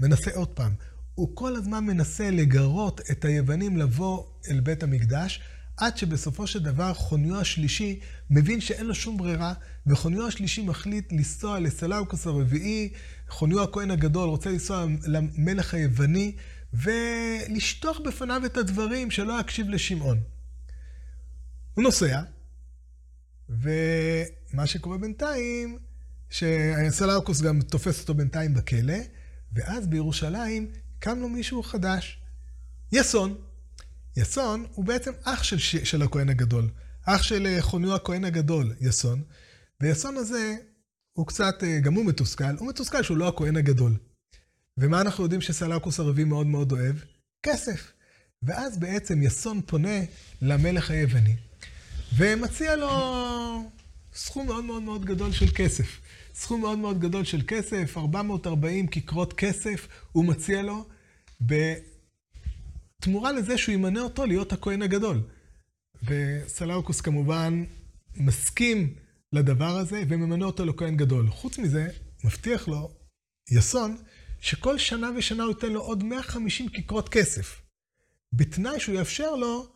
מנסה 0.00 0.30
עוד 0.34 0.48
פעם. 0.48 0.72
הוא 1.14 1.30
כל 1.34 1.56
הזמן 1.56 1.84
מנסה 1.84 2.30
לגרות 2.30 3.00
את 3.10 3.24
היוונים 3.24 3.76
לבוא 3.76 4.24
אל 4.50 4.60
בית 4.60 4.82
המקדש, 4.82 5.40
עד 5.76 5.96
שבסופו 5.96 6.46
של 6.46 6.62
דבר 6.62 6.94
חוניו 6.94 7.40
השלישי 7.40 8.00
מבין 8.30 8.60
שאין 8.60 8.86
לו 8.86 8.94
שום 8.94 9.16
ברירה, 9.16 9.54
וחוניו 9.86 10.26
השלישי 10.26 10.62
מחליט 10.62 11.12
לנסוע 11.12 11.60
לסלאוקוס 11.60 12.26
הרביעי, 12.26 12.92
חוניו 13.28 13.62
הכהן 13.62 13.90
הגדול 13.90 14.28
רוצה 14.28 14.50
לנסוע 14.50 14.86
למלך 15.06 15.74
היווני, 15.74 16.36
ולשטוח 16.72 17.98
בפניו 18.04 18.42
את 18.46 18.56
הדברים 18.56 19.10
שלא 19.10 19.40
יקשיב 19.40 19.68
לשמעון. 19.68 20.20
הוא 21.74 21.82
נוסע, 21.82 22.22
ומה 23.48 24.66
שקורה 24.66 24.98
בינתיים, 24.98 25.78
שסלאוקוס 26.30 27.42
גם 27.42 27.62
תופס 27.62 28.00
אותו 28.00 28.14
בינתיים 28.14 28.54
בכלא, 28.54 28.98
ואז 29.52 29.86
בירושלים 29.86 30.70
קם 30.98 31.18
לו 31.18 31.28
מישהו 31.28 31.62
חדש, 31.62 32.20
יסון. 32.92 33.34
יסון 34.16 34.66
הוא 34.74 34.84
בעצם 34.84 35.12
אח 35.24 35.42
של, 35.42 35.58
של 35.58 36.02
הכהן 36.02 36.28
הגדול. 36.28 36.70
אח 37.02 37.22
של 37.22 37.46
אה, 37.46 37.62
חוניו 37.62 37.94
הכהן 37.94 38.24
הגדול, 38.24 38.74
יסון. 38.80 39.22
ויסון 39.80 40.16
הזה, 40.16 40.56
הוא 41.12 41.26
קצת, 41.26 41.54
אה, 41.62 41.80
גם 41.80 41.94
הוא 41.94 42.04
מתוסכל, 42.04 42.56
הוא 42.58 42.68
מתוסכל 42.68 43.02
שהוא 43.02 43.16
לא 43.16 43.28
הכהן 43.28 43.56
הגדול. 43.56 43.96
ומה 44.78 45.00
אנחנו 45.00 45.24
יודעים 45.24 45.40
שסלאקוס 45.40 46.00
הרביעי 46.00 46.24
מאוד 46.24 46.46
מאוד 46.46 46.72
אוהב? 46.72 46.96
כסף. 47.42 47.92
ואז 48.42 48.78
בעצם 48.78 49.22
יסון 49.22 49.60
פונה 49.66 49.98
למלך 50.42 50.90
היווני, 50.90 51.36
ומציע 52.16 52.76
לו 52.76 52.90
סכום 54.14 54.46
מאוד 54.46 54.64
מאוד 54.64 54.82
מאוד 54.82 55.04
גדול 55.04 55.32
של 55.32 55.46
כסף. 55.54 56.00
סכום 56.34 56.60
מאוד 56.60 56.78
מאוד 56.78 57.00
גדול 57.00 57.24
של 57.24 57.42
כסף, 57.46 57.96
440 57.96 58.86
כיכרות 58.86 59.32
כסף, 59.32 59.88
הוא 60.12 60.24
מציע 60.24 60.62
לו, 60.62 60.84
בתמורה 61.40 63.32
לזה 63.32 63.58
שהוא 63.58 63.72
ימנה 63.74 64.00
אותו 64.00 64.26
להיות 64.26 64.52
הכהן 64.52 64.82
הגדול. 64.82 65.20
וסלאוקוס 66.02 67.00
כמובן 67.00 67.64
מסכים 68.16 68.94
לדבר 69.32 69.78
הזה 69.78 70.02
וממנה 70.08 70.44
אותו 70.44 70.64
לכהן 70.64 70.96
גדול. 70.96 71.30
חוץ 71.30 71.58
מזה, 71.58 71.88
מבטיח 72.24 72.68
לו 72.68 72.90
יסון 73.50 73.96
שכל 74.40 74.78
שנה 74.78 75.10
ושנה 75.16 75.42
הוא 75.42 75.50
ייתן 75.50 75.72
לו 75.72 75.80
עוד 75.80 76.04
150 76.04 76.68
כיכרות 76.68 77.08
כסף, 77.08 77.62
בתנאי 78.32 78.80
שהוא 78.80 78.94
יאפשר 78.94 79.36
לו 79.36 79.66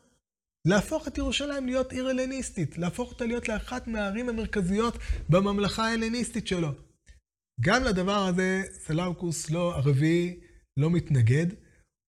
להפוך 0.64 1.08
את 1.08 1.18
ירושלים 1.18 1.66
להיות 1.66 1.92
עיר 1.92 2.08
הלניסטית, 2.08 2.78
להפוך 2.78 3.10
אותה 3.10 3.26
להיות 3.26 3.48
לאחת 3.48 3.88
מהערים 3.88 4.28
המרכזיות 4.28 4.98
בממלכה 5.28 5.84
ההלניסטית 5.88 6.46
שלו. 6.46 6.72
גם 7.60 7.84
לדבר 7.84 8.26
הזה 8.26 8.62
סלאוקוס 8.72 9.50
לא, 9.50 9.74
הרביעי 9.74 10.40
לא 10.76 10.90
מתנגד, 10.90 11.46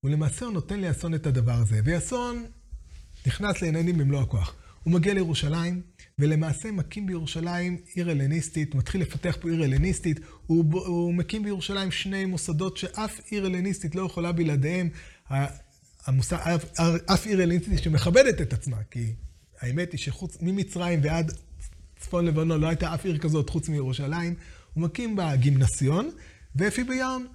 ולמעשה 0.04 0.44
הוא 0.44 0.54
נותן 0.54 0.80
ליאסון 0.80 1.14
את 1.14 1.26
הדבר 1.26 1.52
הזה. 1.52 1.80
ויאסון 1.84 2.46
נכנס 3.26 3.62
לעניינים 3.62 3.98
במלוא 3.98 4.20
הכוח. 4.20 4.54
הוא 4.82 4.92
מגיע 4.92 5.14
לירושלים, 5.14 5.82
ולמעשה 6.22 6.72
מקים 6.72 7.06
בירושלים 7.06 7.76
עיר 7.94 8.10
הלניסטית, 8.10 8.74
מתחיל 8.74 9.00
לפתח 9.00 9.36
פה 9.40 9.50
עיר 9.50 9.62
הלניסטית, 9.62 10.20
הוא, 10.46 10.64
הוא 10.86 11.14
מקים 11.14 11.42
בירושלים 11.42 11.90
שני 11.90 12.24
מוסדות 12.24 12.76
שאף 12.76 13.20
עיר 13.30 13.46
הלניסטית 13.46 13.94
לא 13.94 14.02
יכולה 14.02 14.32
בלעדיהם, 14.32 14.88
המוסד, 16.06 16.36
אף, 16.36 16.80
אף 17.06 17.26
עיר 17.26 17.42
הלניסטית 17.42 17.82
שמכבדת 17.82 18.40
את 18.40 18.52
עצמה, 18.52 18.76
כי 18.90 19.12
האמת 19.60 19.92
היא 19.92 19.98
שחוץ 19.98 20.36
ממצרים 20.40 21.00
ועד 21.02 21.32
צפון 22.00 22.26
לבנון 22.26 22.60
לא 22.60 22.66
הייתה 22.66 22.94
אף 22.94 23.04
עיר 23.04 23.18
כזאת 23.18 23.50
חוץ 23.50 23.68
מירושלים, 23.68 24.34
הוא 24.74 24.82
מקים 24.82 25.16
בה 25.16 25.36
גימנסיון, 25.36 26.10
ואפי 26.56 26.84
ביון. 26.84 27.26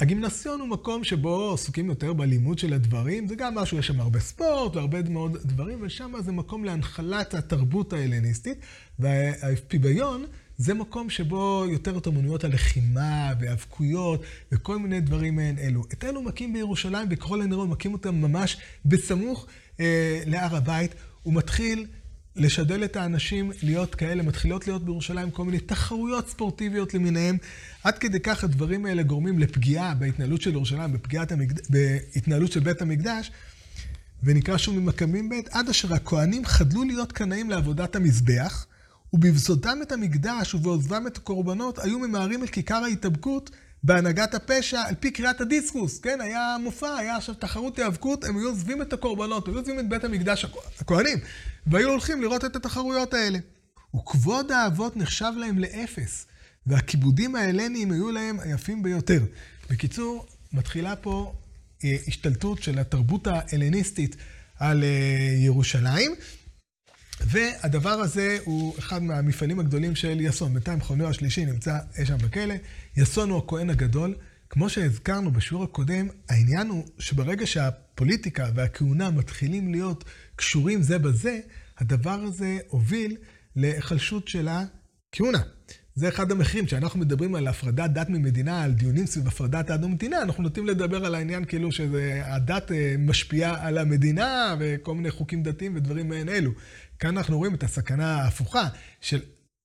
הגימנסיון 0.00 0.60
הוא 0.60 0.68
מקום 0.68 1.04
שבו 1.04 1.54
עסוקים 1.54 1.88
יותר 1.88 2.12
בלימוד 2.12 2.58
של 2.58 2.72
הדברים, 2.72 3.28
זה 3.28 3.34
גם 3.34 3.54
משהו, 3.54 3.78
יש 3.78 3.86
שם 3.86 4.00
הרבה 4.00 4.20
ספורט 4.20 4.76
והרבה 4.76 5.02
מאוד 5.02 5.36
דברים, 5.44 5.78
ושם 5.82 6.12
זה 6.20 6.32
מקום 6.32 6.64
להנחלת 6.64 7.34
התרבות 7.34 7.92
ההלניסטית, 7.92 8.58
והפיביון 8.98 10.24
זה 10.56 10.74
מקום 10.74 11.10
שבו 11.10 11.64
יותר 11.72 11.98
את 11.98 12.08
אמנויות 12.08 12.44
הלחימה 12.44 13.32
והאבקויות 13.40 14.22
וכל 14.52 14.78
מיני 14.78 15.00
דברים 15.00 15.36
מעין 15.36 15.58
אלו. 15.58 15.84
את 15.92 16.04
אלו 16.04 16.22
מקים 16.22 16.52
בירושלים, 16.52 17.08
וככל 17.10 17.42
הנראה 17.42 17.64
מקים 17.64 17.92
אותם 17.92 18.14
ממש 18.14 18.56
בסמוך 18.84 19.46
אה, 19.80 20.22
להר 20.26 20.56
הבית. 20.56 20.94
הוא 21.22 21.34
מתחיל 21.34 21.86
לשדל 22.36 22.84
את 22.84 22.96
האנשים 22.96 23.52
להיות 23.62 23.94
כאלה, 23.94 24.22
מתחילות 24.22 24.66
להיות 24.66 24.84
בירושלים 24.84 25.30
כל 25.30 25.44
מיני 25.44 25.60
תחרויות 25.60 26.28
ספורטיביות 26.28 26.94
למיניהם. 26.94 27.36
עד 27.84 27.98
כדי 27.98 28.20
כך 28.20 28.44
הדברים 28.44 28.86
האלה 28.86 29.02
גורמים 29.02 29.38
לפגיעה 29.38 29.94
בהתנהלות 29.94 30.42
של 30.42 30.52
ירושלים, 30.52 30.80
המקד... 30.80 31.60
בהתנהלות 31.70 32.52
של 32.52 32.60
בית 32.60 32.82
המקדש, 32.82 33.30
ונקרא 34.22 34.58
שוב 34.58 34.78
ממכבים 34.78 35.28
ב', 35.28 35.34
עד 35.50 35.68
אשר 35.68 35.94
הכהנים 35.94 36.44
חדלו 36.44 36.84
להיות 36.84 37.12
קנאים 37.12 37.50
לעבודת 37.50 37.96
המזבח, 37.96 38.66
ובבזודם 39.12 39.78
את 39.82 39.92
המקדש 39.92 40.54
ובעוזבם 40.54 41.06
את 41.06 41.16
הקורבנות, 41.16 41.78
היו 41.78 41.98
ממהרים 41.98 42.42
אל 42.42 42.46
כיכר 42.46 42.74
ההתאבקות 42.84 43.50
בהנהגת 43.84 44.34
הפשע 44.34 44.80
על 44.80 44.94
פי 45.00 45.10
קריאת 45.10 45.40
הדיסקוס, 45.40 45.98
כן? 45.98 46.20
היה 46.20 46.56
מופע, 46.60 46.96
היה 46.96 47.16
עכשיו 47.16 47.34
תחרות 47.34 47.78
היאבקות, 47.78 48.24
הם 48.24 48.36
היו 48.38 48.48
עוזבים 48.48 48.82
את 48.82 48.92
הקורבנות, 48.92 49.48
היו 49.48 49.56
עוזבים 49.56 49.78
את 49.78 49.88
בית 49.88 50.04
המקדש, 50.04 50.46
הכהנים, 50.80 51.18
והיו 51.66 51.90
הולכים 51.90 52.22
לראות 52.22 52.44
את 52.44 52.56
התחרויות 52.56 53.14
האלה. 53.14 53.38
וכבוד 53.96 54.52
האבות 54.52 54.96
נחשב 54.96 55.32
להם 55.36 55.58
לאפס, 55.58 56.26
והכיבודים 56.66 57.36
ההלניים 57.36 57.92
היו 57.92 58.10
להם 58.10 58.40
היפים 58.40 58.82
ביותר. 58.82 59.20
בקיצור, 59.70 60.26
מתחילה 60.52 60.96
פה 60.96 61.32
אה, 61.84 61.96
השתלטות 62.06 62.62
של 62.62 62.78
התרבות 62.78 63.26
ההלניסטית 63.26 64.16
על 64.58 64.84
אה, 64.84 64.88
ירושלים. 65.38 66.10
והדבר 67.26 67.90
הזה 67.90 68.38
הוא 68.44 68.78
אחד 68.78 69.02
מהמפעלים 69.02 69.60
הגדולים 69.60 69.94
של 69.94 70.20
יסון. 70.20 70.52
בינתיים 70.54 70.80
חוניו 70.80 71.08
השלישי 71.08 71.44
נמצא 71.44 71.78
אי 71.98 72.06
שם 72.06 72.18
בכלא. 72.18 72.54
יסון 72.96 73.30
הוא 73.30 73.38
הכהן 73.38 73.70
הגדול. 73.70 74.14
כמו 74.50 74.68
שהזכרנו 74.68 75.30
בשיעור 75.30 75.64
הקודם, 75.64 76.08
העניין 76.28 76.68
הוא 76.68 76.84
שברגע 76.98 77.46
שהפוליטיקה 77.46 78.48
והכהונה 78.54 79.10
מתחילים 79.10 79.72
להיות 79.72 80.04
קשורים 80.36 80.82
זה 80.82 80.98
בזה, 80.98 81.40
הדבר 81.78 82.20
הזה 82.20 82.58
הוביל 82.68 83.16
להיחלשות 83.56 84.28
של 84.28 84.48
הכהונה. 84.48 85.42
זה 85.94 86.08
אחד 86.08 86.32
המחירים. 86.32 86.66
כשאנחנו 86.66 87.00
מדברים 87.00 87.34
על 87.34 87.48
הפרדת 87.48 87.90
דת 87.90 88.08
ממדינה, 88.08 88.62
על 88.62 88.72
דיונים 88.72 89.06
סביב 89.06 89.28
הפרדת 89.28 89.66
דת 89.66 89.80
ממדינה, 89.80 90.22
אנחנו 90.22 90.42
נוטים 90.42 90.66
לדבר 90.66 91.06
על 91.06 91.14
העניין 91.14 91.44
כאילו 91.44 91.72
שהדת 91.72 92.72
אה, 92.72 92.94
משפיעה 92.98 93.66
על 93.66 93.78
המדינה 93.78 94.56
וכל 94.60 94.94
מיני 94.94 95.10
חוקים 95.10 95.42
דתיים 95.42 95.76
ודברים 95.76 96.08
מעין 96.08 96.28
אלו. 96.28 96.50
כאן 96.98 97.16
אנחנו 97.16 97.38
רואים 97.38 97.54
את 97.54 97.62
הסכנה 97.62 98.22
ההפוכה 98.22 98.68
של 99.00 99.20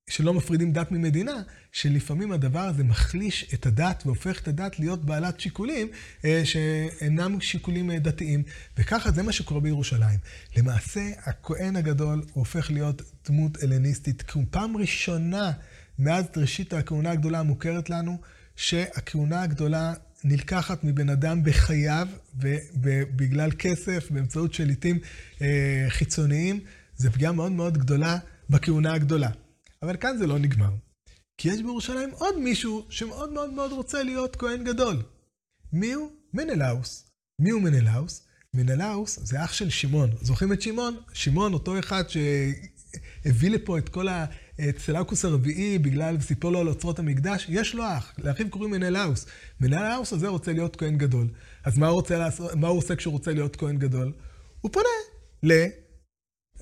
שלא 0.10 0.34
מפרידים 0.34 0.74
דת 0.74 0.92
ממדינה, 0.92 1.42
שלפעמים 1.72 2.32
הדבר 2.32 2.60
הזה 2.60 2.84
מחליש 2.84 3.54
את 3.54 3.66
הדת 3.66 4.04
והופך 4.06 4.42
את 4.42 4.48
הדת 4.48 4.80
להיות 4.80 5.06
בעלת 5.06 5.40
שיקולים 5.40 5.88
אה, 6.26 6.42
שאינם 6.46 7.42
שיקולים 7.42 7.92
אה, 7.92 8.00
דתיים. 8.00 8.44
וככה 8.78 9.12
זה 9.12 9.24
מה 9.24 9.32
שקורה 9.32 9.62
בירושלים. 9.62 10.20
למעשה, 10.58 11.10
הכהן 11.24 11.76
הגדול 11.76 12.24
הופך 12.34 12.72
להיות 12.72 13.02
דמות 13.28 13.64
הלניסטית, 13.64 14.22
כי 14.22 14.32
הוא 14.40 14.46
פעם 14.50 14.78
ראשונה 14.78 15.52
מאז 16.00 16.26
ראשית 16.38 16.74
הכהונה 16.74 17.12
הגדולה 17.12 17.40
המוכרת 17.40 17.90
לנו, 17.90 18.18
שהכהונה 18.56 19.42
הגדולה 19.42 19.94
נלקחת 20.24 20.84
מבן 20.84 21.10
אדם 21.10 21.44
בחייו, 21.44 22.08
ובגלל 22.36 23.52
כסף, 23.52 24.12
באמצעות 24.12 24.54
שליטים 24.54 25.00
אה, 25.42 25.86
חיצוניים, 25.90 26.60
זו 26.98 27.12
פגיעה 27.12 27.32
מאוד 27.32 27.52
מאוד 27.52 27.78
גדולה 27.78 28.18
בכהונה 28.50 28.94
הגדולה. 28.94 29.30
אבל 29.82 29.98
כאן 29.98 30.18
זה 30.18 30.28
לא 30.28 30.40
נגמר. 30.40 30.70
כי 31.38 31.50
יש 31.50 31.62
בירושלים 31.62 32.10
עוד 32.12 32.40
מישהו 32.40 32.86
שמאוד 32.90 33.32
מאוד 33.34 33.54
מאוד 33.54 33.72
רוצה 33.72 34.04
להיות 34.04 34.36
כהן 34.36 34.64
גדול. 34.64 35.04
מי 35.74 35.94
הוא? 35.94 36.12
מנלאוס. 36.34 37.10
מי 37.40 37.50
הוא 37.50 37.62
מנלאוס? 37.62 38.28
מנלאוס 38.54 39.20
זה 39.24 39.44
אח 39.44 39.54
של 39.54 39.70
שמעון. 39.70 40.10
זוכרים 40.22 40.54
את 40.54 40.62
שמעון? 40.62 40.98
שמעון, 41.14 41.54
אותו 41.54 41.80
אחד 41.80 42.04
שהביא 42.10 43.50
לפה 43.50 43.78
את 43.78 43.90
כל 43.90 44.08
הצלקוס 44.60 45.26
הרביעי 45.26 45.78
בגלל 45.78 46.20
סיפור 46.22 46.52
לו 46.52 46.60
על 46.60 46.68
אוצרות 46.68 47.00
המקדש, 47.00 47.46
יש 47.50 47.76
לו 47.76 47.84
אח, 47.84 48.14
לאחיו 48.18 48.50
קוראים 48.50 48.72
מנלאוס. 48.72 49.26
מנלאוס 49.60 50.14
הזה 50.14 50.28
רוצה 50.28 50.54
להיות 50.54 50.76
כהן 50.76 50.98
גדול. 50.98 51.28
אז 51.64 51.78
מה 51.78 51.88
הוא, 51.88 51.96
רוצה 51.96 52.18
לעשות, 52.18 52.56
מה 52.56 52.68
הוא 52.68 52.78
עושה 52.78 52.96
כשהוא 52.96 53.12
רוצה 53.12 53.34
להיות 53.34 53.56
כהן 53.56 53.78
גדול? 53.78 54.14
הוא 54.62 54.72
פונה 54.72 54.88
ל... 55.44 55.52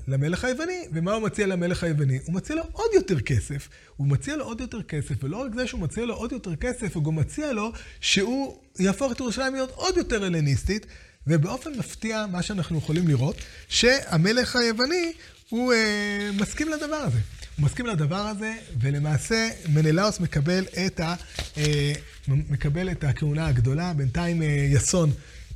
למלך 0.08 0.46
היווני. 0.46 0.88
ומה 0.94 1.14
הוא 1.14 1.24
מציע 1.24 1.48
למלך 1.48 1.84
היווני? 1.84 2.20
הוא 2.25 2.36
מציע 2.36 2.56
לו 2.56 2.64
עוד 2.72 2.90
יותר 2.94 3.20
כסף. 3.20 3.70
הוא 3.96 4.08
מציע 4.08 4.36
לו 4.36 4.46
עוד 4.46 4.62
יותר 4.62 4.84
כסף, 4.84 5.24
ולא 5.24 5.38
רק 5.38 5.56
זה 5.56 5.68
שהוא 5.68 5.82
מציע 5.82 6.06
לו 6.06 6.16
עוד 6.16 6.32
יותר 6.32 6.56
כסף, 6.56 6.96
הוא 6.96 7.04
גם 7.04 7.16
מציע 7.16 7.54
לו 7.54 7.72
שהוא 8.00 8.62
יהפוך 8.80 9.12
את 9.12 9.20
ירושלים 9.20 9.54
להיות 9.54 9.72
עוד 9.72 9.98
יותר 9.98 10.24
הלניסטית. 10.24 10.86
ובאופן 11.28 11.70
מפתיע, 11.78 12.25
מה 12.32 12.42
שאנחנו 12.42 12.78
יכולים 12.78 13.08
לראות, 13.08 13.36
שהמלך 13.68 14.56
היווני, 14.56 15.14
הוא 15.50 15.74
אה, 15.74 16.30
מסכים 16.40 16.70
לדבר 16.70 16.96
הזה. 16.96 17.20
הוא 17.58 17.66
מסכים 17.66 17.86
לדבר 17.86 18.16
הזה, 18.16 18.54
ולמעשה 18.80 19.50
מנלאוס 19.74 20.20
מקבל 20.20 20.66
את, 20.86 21.00
ה, 21.00 21.16
אה, 21.58 21.94
מקבל 22.28 22.92
את 22.92 23.04
הכהונה 23.04 23.48
הגדולה. 23.48 23.94
בינתיים 23.94 24.42
אה, 24.42 24.48
יסון 24.48 25.12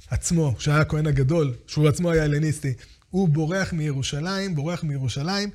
עצמו, 0.10 0.55
שהיה 0.60 0.79
הכהן 0.79 1.08
הגדול, 1.08 1.55
שהוא 1.67 1.88
עצמו 1.88 2.12
היה 2.12 2.24
הלניסטי, 2.24 2.74
הוא 3.10 3.29
בורח 3.29 3.74
מירושלים, 3.74 4.55
בורח 4.55 4.84
מירושלים, 4.84 5.50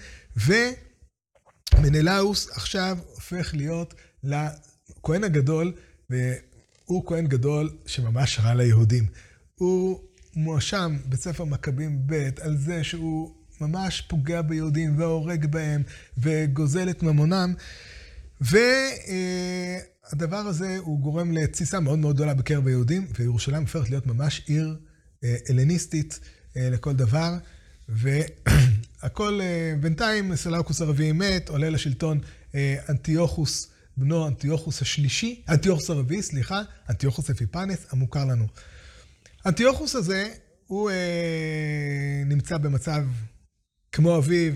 ומנלאוס 1.76 2.50
עכשיו 2.50 2.98
הופך 3.14 3.54
להיות 3.54 3.94
לכהן 4.24 5.24
הגדול, 5.24 5.72
והוא 6.10 7.06
כהן 7.06 7.26
גדול 7.26 7.70
שממש 7.86 8.38
רע 8.40 8.54
ליהודים. 8.54 9.06
הוא 9.54 10.00
מואשם 10.36 10.96
בספר 11.08 11.44
מכבים 11.44 12.06
ב' 12.06 12.28
על 12.40 12.56
זה 12.56 12.84
שהוא 12.84 13.33
ממש 13.60 14.00
פוגע 14.00 14.42
ביהודים 14.42 14.98
והורג 14.98 15.46
בהם 15.46 15.82
וגוזל 16.18 16.90
את 16.90 17.02
ממונם. 17.02 17.54
והדבר 18.40 20.36
הזה 20.36 20.76
הוא 20.80 21.00
גורם 21.00 21.32
לתסיסה 21.32 21.80
מאוד 21.80 21.98
מאוד 21.98 22.14
גדולה 22.14 22.34
בקרב 22.34 22.66
היהודים, 22.66 23.06
וירושלים 23.18 23.62
הופכת 23.62 23.90
להיות 23.90 24.06
ממש 24.06 24.42
עיר 24.46 24.76
אה, 25.24 25.36
הלניסטית 25.48 26.20
אה, 26.56 26.70
לכל 26.70 26.92
דבר. 26.92 27.34
והכל, 27.88 29.40
אה, 29.42 29.74
בינתיים 29.80 30.36
סלאוקוס 30.36 30.80
הרביעי 30.80 31.12
מת, 31.12 31.48
עולה 31.48 31.70
לשלטון 31.70 32.20
אנטיוכוס, 32.88 33.68
בנו 33.96 34.28
אנטיוכוס 34.28 34.82
השלישי, 34.82 35.42
אנטיוכוס 35.48 35.90
הרביעי, 35.90 36.22
סליחה, 36.22 36.62
אנטיוכוס 36.90 37.30
אפיפנס, 37.30 37.86
המוכר 37.90 38.24
לנו. 38.24 38.46
אנטיוכוס 39.46 39.94
הזה, 39.94 40.28
הוא 40.66 40.90
אה, 40.90 42.22
נמצא 42.26 42.58
במצב 42.58 43.02
כמו 43.94 44.18
אביו, 44.18 44.52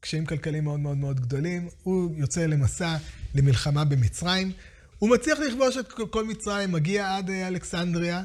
קשיים 0.00 0.26
כלכליים 0.26 0.64
מאוד 0.64 0.80
מאוד 0.80 0.96
מאוד 0.96 1.20
גדולים, 1.20 1.68
הוא 1.82 2.14
יוצא 2.16 2.46
למסע 2.46 2.96
למלחמה 3.34 3.84
במצרים, 3.84 4.52
הוא 4.98 5.10
מצליח 5.10 5.38
לכבוש 5.38 5.76
את 5.76 5.92
כל 6.10 6.24
מצרים, 6.24 6.72
מגיע 6.72 7.16
עד 7.16 7.30
אה, 7.30 7.48
אלכסנדריה, 7.48 8.24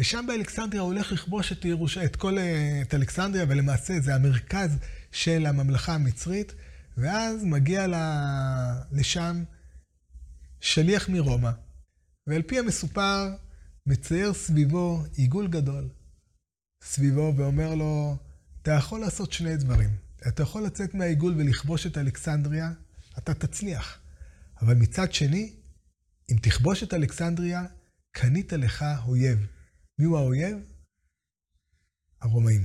ושם 0.00 0.24
באלכסנדריה 0.28 0.82
הוא 0.82 0.92
הולך 0.92 1.12
לכבוש 1.12 1.52
את, 1.52 1.64
ירוש... 1.64 1.98
את 1.98 2.16
כל... 2.16 2.38
אה, 2.38 2.82
את 2.82 2.94
אלכסנדריה, 2.94 3.44
ולמעשה 3.48 4.00
זה 4.00 4.14
המרכז 4.14 4.78
של 5.12 5.46
הממלכה 5.46 5.94
המצרית, 5.94 6.54
ואז 6.96 7.44
מגיע 7.44 7.86
ל... 7.86 7.94
לשם 8.92 9.44
שליח 10.60 11.08
מרומא, 11.08 11.50
ועל 12.26 12.42
פי 12.42 12.58
המסופר, 12.58 13.28
מצייר 13.86 14.32
סביבו 14.32 15.02
עיגול 15.16 15.48
גדול. 15.48 15.88
סביבו 16.82 17.34
ואומר 17.36 17.74
לו, 17.74 18.16
אתה 18.62 18.70
יכול 18.70 19.00
לעשות 19.00 19.32
שני 19.32 19.56
דברים. 19.56 19.90
אתה 20.28 20.42
יכול 20.42 20.62
לצאת 20.62 20.94
מהעיגול 20.94 21.34
ולכבוש 21.36 21.86
את 21.86 21.98
אלכסנדריה, 21.98 22.72
אתה 23.18 23.34
תצליח. 23.34 23.98
אבל 24.62 24.74
מצד 24.74 25.12
שני, 25.12 25.52
אם 26.30 26.36
תכבוש 26.42 26.82
את 26.82 26.94
אלכסנדריה, 26.94 27.64
קנית 28.12 28.52
לך 28.52 28.84
אויב. 29.06 29.46
מי 29.98 30.04
הוא 30.04 30.18
האויב? 30.18 30.58
הרומאים. 32.20 32.64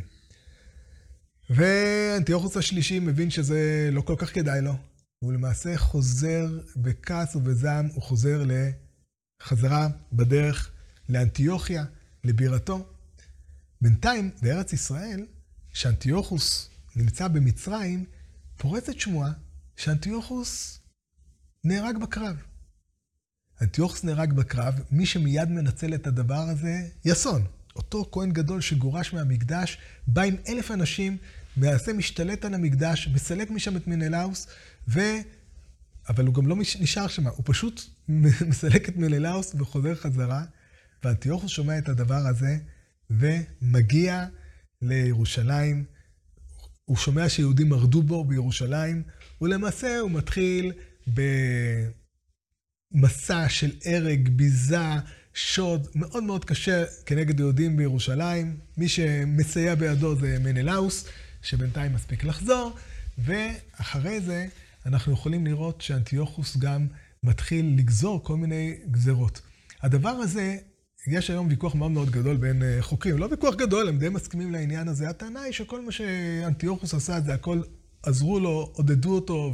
ואנטיוכוס 1.50 2.58
השלישי 2.58 3.00
מבין 3.00 3.30
שזה 3.30 3.90
לא 3.92 4.02
כל 4.02 4.16
כך 4.18 4.34
כדאי 4.34 4.62
לו. 4.62 4.74
הוא 5.20 5.34
למעשה 5.34 5.78
חוזר 5.78 6.60
בכעס 6.76 7.36
ובזעם, 7.36 7.86
הוא 7.86 8.04
חוזר 8.04 8.44
לחזרה 9.42 9.88
בדרך 10.14 10.72
לאנטיוכיה, 11.10 11.86
לבירתו. 12.24 12.94
בינתיים, 13.82 14.32
בארץ 14.42 14.74
ישראל, 14.74 15.26
כשאנטיוכוס 15.74 16.70
נמצא 16.96 17.28
במצרים, 17.28 18.06
פורצת 18.58 19.00
שמועה 19.00 19.32
שאנטיוכוס 19.76 20.80
נהרג 21.64 21.98
בקרב. 21.98 22.36
אנטיוכוס 23.62 24.04
נהרג 24.04 24.34
בקרב, 24.34 24.80
מי 24.92 25.06
שמיד 25.06 25.50
מנצל 25.50 25.94
את 25.94 26.08
הדבר 26.08 26.36
הזה, 26.50 26.88
יסון. 27.06 27.46
אותו 27.76 28.10
כהן 28.12 28.32
גדול 28.32 28.62
שגורש 28.62 29.14
מהמקדש, 29.14 29.78
בא 30.08 30.22
עם 30.22 30.36
אלף 30.48 30.72
אנשים, 30.72 31.18
מעשה 31.58 31.94
משתלט 31.94 32.46
על 32.46 32.54
המקדש, 32.54 33.08
מסלק 33.08 33.50
משם 33.50 33.78
את 33.78 33.88
מנלאוס, 33.88 34.48
ו... 34.88 35.00
אבל 36.10 36.26
הוא 36.26 36.34
גם 36.34 36.48
לא 36.48 36.56
נשאר 36.80 37.08
שם, 37.08 37.28
הוא 37.28 37.44
פשוט 37.46 37.82
מסלק 38.50 38.90
את 38.90 38.98
מנלאוס 38.98 39.56
וחוזר 39.56 39.96
חזרה, 39.96 40.44
ואנטיוכוס 41.04 41.52
שומע 41.52 41.78
את 41.78 41.90
הדבר 41.90 42.28
הזה, 42.28 42.58
ומגיע 43.10 44.26
לירושלים. 44.82 45.86
הוא 46.86 46.98
שומע 46.98 47.30
שיהודים 47.30 47.70
מרדו 47.70 48.04
בו 48.04 48.26
בירושלים, 48.26 49.04
ולמעשה 49.42 50.00
הוא 50.00 50.12
מתחיל 50.12 50.72
במסע 52.94 53.50
של 53.50 53.72
הרג, 53.86 54.30
ביזה, 54.30 54.80
שוד 55.34 55.88
מאוד 55.96 56.24
מאוד 56.24 56.46
קשה 56.46 56.84
כנגד 57.06 57.40
יהודים 57.40 57.78
בירושלים. 57.78 58.58
מי 58.78 58.88
שמסייע 58.90 59.76
בידו 59.76 60.16
זה 60.16 60.40
מנלאוס, 60.40 61.06
שבינתיים 61.42 61.94
מספיק 61.94 62.24
לחזור, 62.24 62.76
ואחרי 63.18 64.22
זה 64.22 64.48
אנחנו 64.86 65.14
יכולים 65.14 65.46
לראות 65.46 65.82
שאנטיוכוס 65.82 66.58
גם 66.58 66.88
מתחיל 67.24 67.74
לגזור 67.78 68.24
כל 68.24 68.38
מיני 68.38 68.78
גזרות. 68.92 69.42
הדבר 69.82 70.10
הזה 70.10 70.58
יש 71.08 71.30
היום 71.30 71.48
ויכוח 71.48 71.76
מאוד 71.76 71.92
מאוד 71.92 72.10
גדול 72.10 72.38
בין 72.38 72.64
אה, 72.64 72.78
חוקרים. 72.82 73.18
לא 73.18 73.28
ויכוח 73.32 73.56
גדול, 73.56 73.90
הם 73.90 73.98
די 73.98 74.10
מסכימים 74.10 74.52
לעניין 74.52 74.88
הזה. 74.88 75.10
הטענה 75.10 75.42
היא 75.42 75.54
שכל 75.54 75.86
מה 75.86 75.92
שאנטיוכוס 75.92 76.94
עשה, 76.94 77.22
זה 77.22 77.34
הכל 77.34 77.62
עזרו 78.04 78.40
לו, 78.40 78.72
עודדו 78.74 79.16
אותו 79.16 79.54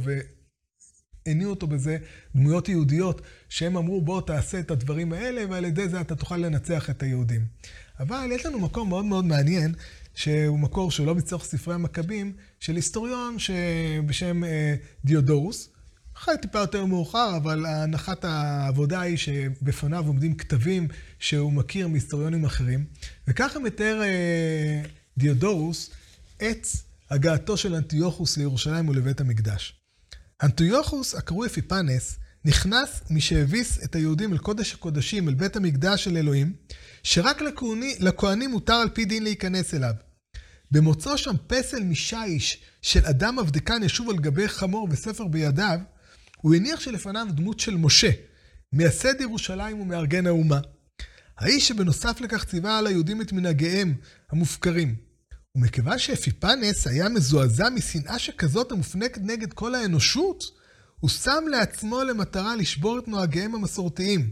והניעו 1.26 1.50
אותו 1.50 1.66
בזה 1.66 1.98
דמויות 2.34 2.68
יהודיות, 2.68 3.22
שהם 3.48 3.76
אמרו, 3.76 4.02
בוא 4.02 4.20
תעשה 4.20 4.60
את 4.60 4.70
הדברים 4.70 5.12
האלה, 5.12 5.44
ועל 5.50 5.64
ידי 5.64 5.88
זה 5.88 6.00
אתה 6.00 6.16
תוכל 6.16 6.36
לנצח 6.36 6.90
את 6.90 7.02
היהודים. 7.02 7.44
אבל 8.00 8.28
יש 8.32 8.46
לנו 8.46 8.58
מקום 8.58 8.88
מאוד 8.88 9.04
מאוד 9.04 9.24
מעניין, 9.24 9.74
שהוא 10.14 10.58
מקור 10.58 10.90
שלא 10.90 11.14
מצורך 11.14 11.44
ספרי 11.44 11.74
המכבים, 11.74 12.32
של 12.60 12.76
היסטוריון 12.76 13.36
בשם 14.06 14.44
אה, 14.44 14.74
דיודורוס. 15.04 15.73
חי 16.16 16.32
טיפה 16.42 16.58
יותר 16.58 16.84
מאוחר, 16.84 17.36
אבל 17.36 17.66
הנחת 17.66 18.24
העבודה 18.24 19.00
היא 19.00 19.16
שבפניו 19.16 20.06
עומדים 20.06 20.34
כתבים 20.34 20.88
שהוא 21.18 21.52
מכיר 21.52 21.88
מהיסטוריונים 21.88 22.44
אחרים. 22.44 22.84
וככה 23.28 23.58
מתאר 23.58 24.02
אה, 24.02 24.82
דיודורוס 25.18 25.90
את 26.36 26.66
הגעתו 27.10 27.56
של 27.56 27.74
אנטיוכוס 27.74 28.36
לירושלים 28.36 28.88
ולבית 28.88 29.20
המקדש. 29.20 29.80
אנטיוכוס, 30.42 31.14
הקרוי 31.14 31.46
אפיפנס, 31.48 32.18
נכנס 32.44 33.02
משהביס 33.10 33.84
את 33.84 33.94
היהודים 33.94 34.32
אל 34.32 34.38
קודש 34.38 34.74
הקודשים, 34.74 35.28
אל 35.28 35.34
בית 35.34 35.56
המקדש 35.56 36.04
של 36.04 36.16
אלוהים, 36.16 36.52
שרק 37.02 37.42
לכהני, 37.42 37.94
לכהנים 38.00 38.50
מותר 38.50 38.74
על 38.74 38.88
פי 38.88 39.04
דין 39.04 39.22
להיכנס 39.22 39.74
אליו. 39.74 39.94
במוצאו 40.70 41.18
שם 41.18 41.34
פסל 41.46 41.82
משיש 41.82 42.58
של 42.82 43.06
אדם 43.06 43.38
עבדקן 43.38 43.82
ישוב 43.82 44.10
על 44.10 44.16
גבי 44.16 44.48
חמור 44.48 44.88
וספר 44.90 45.26
בידיו, 45.26 45.80
הוא 46.44 46.54
הניח 46.54 46.80
שלפניו 46.80 47.26
דמות 47.30 47.60
של 47.60 47.76
משה, 47.76 48.10
מייסד 48.72 49.20
ירושלים 49.20 49.80
ומארגן 49.80 50.26
האומה. 50.26 50.60
האיש 51.38 51.68
שבנוסף 51.68 52.20
לכך 52.20 52.44
ציווה 52.44 52.78
על 52.78 52.86
היהודים 52.86 53.22
את 53.22 53.32
מנהגיהם 53.32 53.94
המופקרים. 54.30 54.96
ומכיוון 55.54 55.98
שאפיפנס 55.98 56.86
היה 56.86 57.08
מזועזע 57.08 57.68
משנאה 57.68 58.18
שכזאת 58.18 58.72
המופנקת 58.72 59.20
נגד 59.22 59.52
כל 59.52 59.74
האנושות, 59.74 60.44
הוא 61.00 61.10
שם 61.10 61.44
לעצמו 61.50 62.02
למטרה 62.02 62.56
לשבור 62.56 62.98
את 62.98 63.08
נוהגיהם 63.08 63.54
המסורתיים. 63.54 64.30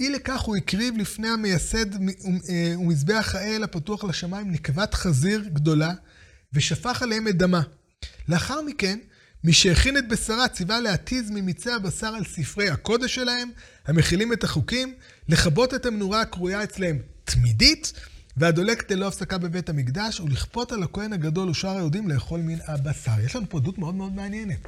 אי 0.00 0.08
לכך 0.10 0.40
הוא 0.40 0.56
הקריב 0.56 0.96
לפני 0.96 1.28
המייסד 1.28 1.94
אה, 1.94 2.78
ומזבח 2.78 3.34
האל 3.34 3.64
הפתוח 3.64 4.04
לשמיים 4.04 4.50
נקבת 4.50 4.94
חזיר 4.94 5.48
גדולה, 5.52 5.92
ושפך 6.52 7.02
עליהם 7.02 7.28
את 7.28 7.36
דמה. 7.36 7.62
לאחר 8.28 8.62
מכן, 8.62 8.98
מי 9.44 9.52
שהכין 9.52 9.96
את 9.96 10.08
בשרה 10.08 10.48
ציווה 10.48 10.80
להתיז 10.80 11.30
ממיצי 11.30 11.70
הבשר 11.70 12.06
על 12.06 12.24
ספרי 12.24 12.68
הקודש 12.68 13.14
שלהם, 13.14 13.50
המכילים 13.86 14.32
את 14.32 14.44
החוקים, 14.44 14.94
לכבות 15.28 15.74
את 15.74 15.86
המנורה 15.86 16.20
הקרויה 16.20 16.64
אצלם 16.64 16.96
תמידית, 17.24 17.92
והדולקת 18.36 18.90
ללא 18.90 19.08
הפסקה 19.08 19.38
בבית 19.38 19.68
המקדש, 19.68 20.20
ולכפות 20.20 20.72
על 20.72 20.82
הכהן 20.82 21.12
הגדול 21.12 21.48
ושאר 21.48 21.70
היהודים 21.70 22.08
לאכול 22.08 22.40
מן 22.40 22.58
הבשר. 22.66 23.12
יש 23.24 23.36
לנו 23.36 23.46
פה 23.48 23.58
עדות 23.58 23.78
מאוד 23.78 23.94
מאוד 23.94 24.12
מעניינת. 24.12 24.58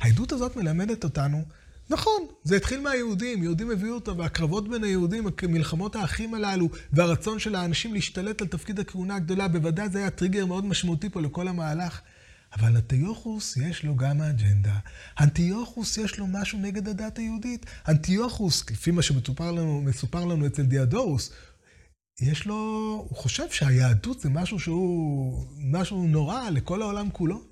העדות 0.00 0.32
הזאת 0.32 0.56
מלמדת 0.56 1.04
אותנו, 1.04 1.44
נכון, 1.90 2.26
זה 2.44 2.56
התחיל 2.56 2.80
מהיהודים, 2.80 3.42
יהודים 3.42 3.70
הביאו 3.70 3.94
אותו, 3.94 4.16
והקרבות 4.16 4.68
בין 4.68 4.84
היהודים, 4.84 5.24
מלחמות 5.48 5.96
האחים 5.96 6.34
הללו, 6.34 6.68
והרצון 6.92 7.38
של 7.38 7.54
האנשים 7.54 7.94
להשתלט 7.94 8.42
על 8.42 8.48
תפקיד 8.48 8.80
הכהונה 8.80 9.16
הגדולה, 9.16 9.48
בוודאי 9.48 9.88
זה 9.88 9.98
היה 9.98 10.10
טריגר 10.10 10.46
מאוד 10.46 10.64
משמעותי 10.64 11.08
פה 11.08 11.20
לכל 11.20 11.48
המהלך. 11.48 12.00
אבל 12.52 12.76
אנטיוכוס 12.76 13.56
יש 13.56 13.84
לו 13.84 13.96
גם 13.96 14.20
האג'נדה. 14.20 14.78
אנטיוכוס 15.20 15.98
יש 15.98 16.18
לו 16.18 16.26
משהו 16.26 16.58
נגד 16.58 16.88
הדת 16.88 17.18
היהודית. 17.18 17.66
אנטיוכוס, 17.88 18.70
לפי 18.70 18.90
מה 18.90 19.02
שמסופר 19.02 19.52
לנו, 19.52 19.88
לנו 20.14 20.46
אצל 20.46 20.62
דיאדורוס, 20.62 21.30
יש 22.20 22.46
לו, 22.46 22.54
הוא 23.08 23.16
חושב 23.16 23.50
שהיהדות 23.50 24.20
זה 24.20 24.28
משהו 24.28 24.60
שהוא, 24.60 25.46
משהו 25.56 26.06
נורא 26.06 26.50
לכל 26.50 26.82
העולם 26.82 27.10
כולו. 27.10 27.42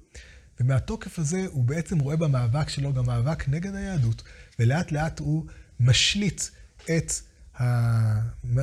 ומהתוקף 0.60 1.18
הזה 1.18 1.46
הוא 1.50 1.64
בעצם 1.64 1.98
רואה 1.98 2.16
במאבק 2.16 2.68
שלו 2.68 2.92
גם 2.92 3.06
מאבק 3.06 3.48
נגד 3.48 3.74
היהדות, 3.74 4.22
ולאט 4.58 4.92
לאט 4.92 5.18
הוא 5.18 5.46
משליט 5.80 6.42
את 6.84 7.12
ה... 7.60 7.64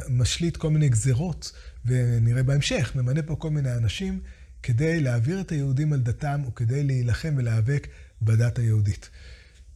משליט 0.10 0.58
כל 0.58 0.70
מיני 0.70 0.89
גזרות, 0.89 1.52
ונראה 1.86 2.44
בהמשך, 2.44 2.91
ממנה 2.96 3.22
פה 3.22 3.36
כל 3.36 3.50
מיני 3.50 3.74
אנשים 3.74 4.20
כדי 4.63 5.00
להעביר 5.00 5.41
את 5.41 5.52
היהודים 5.52 5.93
על 5.93 6.00
דתם 6.00 6.41
וכדי 6.47 6.84
להילחם 6.84 7.34
ולהיאבק 7.38 7.88
בדת 8.21 8.60
היהודית. 8.60 9.10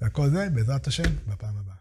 והכל 0.01 0.29
זה, 0.29 0.49
בעזרת 0.49 0.87
השם, 0.87 1.15
בפעם 1.27 1.57
הבאה. 1.57 1.74